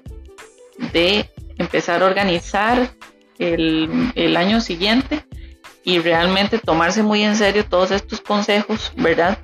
de 0.94 1.30
empezar 1.60 2.02
a 2.02 2.08
organizar 2.08 2.90
el, 3.38 4.12
el 4.16 4.36
año 4.36 4.60
siguiente 4.60 5.24
y 5.84 6.00
realmente 6.00 6.58
tomarse 6.58 7.04
muy 7.04 7.22
en 7.22 7.36
serio 7.36 7.64
todos 7.64 7.92
estos 7.92 8.22
consejos, 8.22 8.92
¿verdad? 8.98 9.38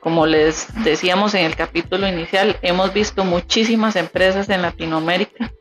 Como 0.00 0.26
les 0.26 0.68
decíamos 0.84 1.34
en 1.34 1.44
el 1.44 1.56
capítulo 1.56 2.08
inicial, 2.08 2.56
hemos 2.62 2.92
visto 2.92 3.24
muchísimas 3.24 3.96
empresas 3.96 4.48
en 4.48 4.62
Latinoamérica 4.62 5.52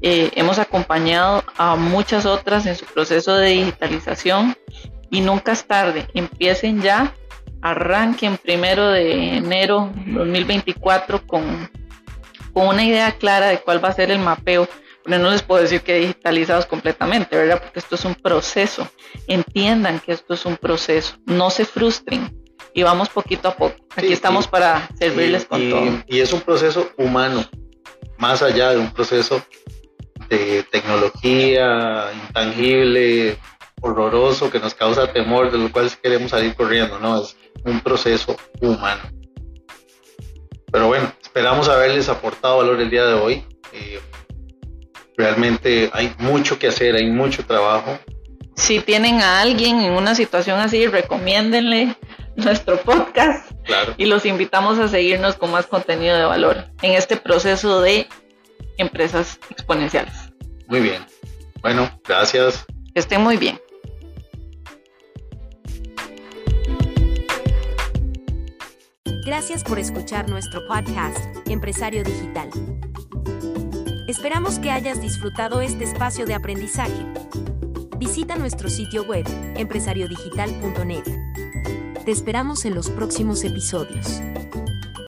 eh, 0.00 0.30
hemos 0.36 0.60
acompañado 0.60 1.42
a 1.56 1.74
muchas 1.74 2.24
otras 2.24 2.66
en 2.66 2.76
su 2.76 2.84
proceso 2.84 3.36
de 3.36 3.48
digitalización 3.50 4.56
y 5.10 5.20
nunca 5.20 5.52
es 5.52 5.66
tarde. 5.66 6.06
Empiecen 6.14 6.80
ya, 6.82 7.14
arranquen 7.62 8.36
primero 8.36 8.90
de 8.90 9.38
enero 9.38 9.90
2024 10.06 11.26
con, 11.26 11.68
con 12.52 12.68
una 12.68 12.84
idea 12.84 13.12
clara 13.12 13.48
de 13.48 13.58
cuál 13.58 13.84
va 13.84 13.88
a 13.88 13.94
ser 13.94 14.12
el 14.12 14.20
mapeo. 14.20 14.68
Pero 15.08 15.22
no 15.22 15.30
les 15.30 15.40
puedo 15.42 15.62
decir 15.62 15.80
que 15.80 15.94
digitalizados 15.94 16.66
completamente, 16.66 17.34
¿verdad? 17.34 17.62
Porque 17.62 17.78
esto 17.78 17.94
es 17.94 18.04
un 18.04 18.14
proceso. 18.14 18.86
Entiendan 19.26 20.00
que 20.00 20.12
esto 20.12 20.34
es 20.34 20.44
un 20.44 20.58
proceso. 20.58 21.16
No 21.24 21.48
se 21.48 21.64
frustren 21.64 22.30
y 22.74 22.82
vamos 22.82 23.08
poquito 23.08 23.48
a 23.48 23.56
poco. 23.56 23.74
Aquí 23.96 24.12
estamos 24.12 24.46
para 24.46 24.86
servirles 24.98 25.46
con 25.46 25.70
todo. 25.70 26.04
Y 26.08 26.20
es 26.20 26.34
un 26.34 26.42
proceso 26.42 26.90
humano, 26.98 27.42
más 28.18 28.42
allá 28.42 28.72
de 28.72 28.78
un 28.78 28.92
proceso 28.92 29.42
de 30.28 30.62
tecnología 30.70 32.10
intangible, 32.28 33.38
horroroso, 33.80 34.50
que 34.50 34.60
nos 34.60 34.74
causa 34.74 35.10
temor, 35.10 35.50
de 35.50 35.56
lo 35.56 35.72
cual 35.72 35.90
queremos 36.02 36.32
salir 36.32 36.54
corriendo, 36.54 36.98
¿no? 36.98 37.22
Es 37.22 37.34
un 37.64 37.80
proceso 37.80 38.36
humano. 38.60 39.00
Pero 40.70 40.88
bueno, 40.88 41.10
esperamos 41.22 41.66
haberles 41.70 42.10
aportado 42.10 42.58
valor 42.58 42.78
el 42.78 42.90
día 42.90 43.06
de 43.06 43.14
hoy. 43.14 43.46
Eh, 43.72 44.00
realmente 45.18 45.90
hay 45.92 46.14
mucho 46.18 46.58
que 46.58 46.68
hacer, 46.68 46.94
hay 46.94 47.10
mucho 47.10 47.44
trabajo. 47.44 47.98
Si 48.54 48.80
tienen 48.80 49.20
a 49.20 49.40
alguien 49.40 49.80
en 49.80 49.92
una 49.92 50.14
situación 50.14 50.58
así, 50.60 50.86
recomiéndenle 50.86 51.96
nuestro 52.36 52.80
podcast 52.82 53.50
Claro. 53.64 53.94
y 53.98 54.06
los 54.06 54.24
invitamos 54.24 54.78
a 54.78 54.88
seguirnos 54.88 55.34
con 55.34 55.50
más 55.50 55.66
contenido 55.66 56.16
de 56.16 56.24
valor 56.24 56.64
en 56.82 56.92
este 56.92 57.16
proceso 57.16 57.80
de 57.82 58.06
empresas 58.78 59.38
exponenciales. 59.50 60.14
Muy 60.68 60.80
bien. 60.80 61.04
Bueno, 61.60 61.90
gracias. 62.06 62.64
Que 62.94 63.00
estén 63.00 63.20
muy 63.20 63.36
bien. 63.36 63.60
Gracias 69.26 69.62
por 69.62 69.78
escuchar 69.78 70.28
nuestro 70.30 70.66
podcast, 70.66 71.18
Empresario 71.48 72.02
Digital. 72.02 72.48
Esperamos 74.08 74.58
que 74.58 74.70
hayas 74.70 75.02
disfrutado 75.02 75.60
este 75.60 75.84
espacio 75.84 76.24
de 76.24 76.32
aprendizaje. 76.32 77.04
Visita 77.98 78.36
nuestro 78.36 78.70
sitio 78.70 79.04
web, 79.04 79.26
empresariodigital.net. 79.54 81.04
Te 82.06 82.10
esperamos 82.10 82.64
en 82.64 82.74
los 82.74 82.88
próximos 82.88 83.44
episodios. 83.44 84.22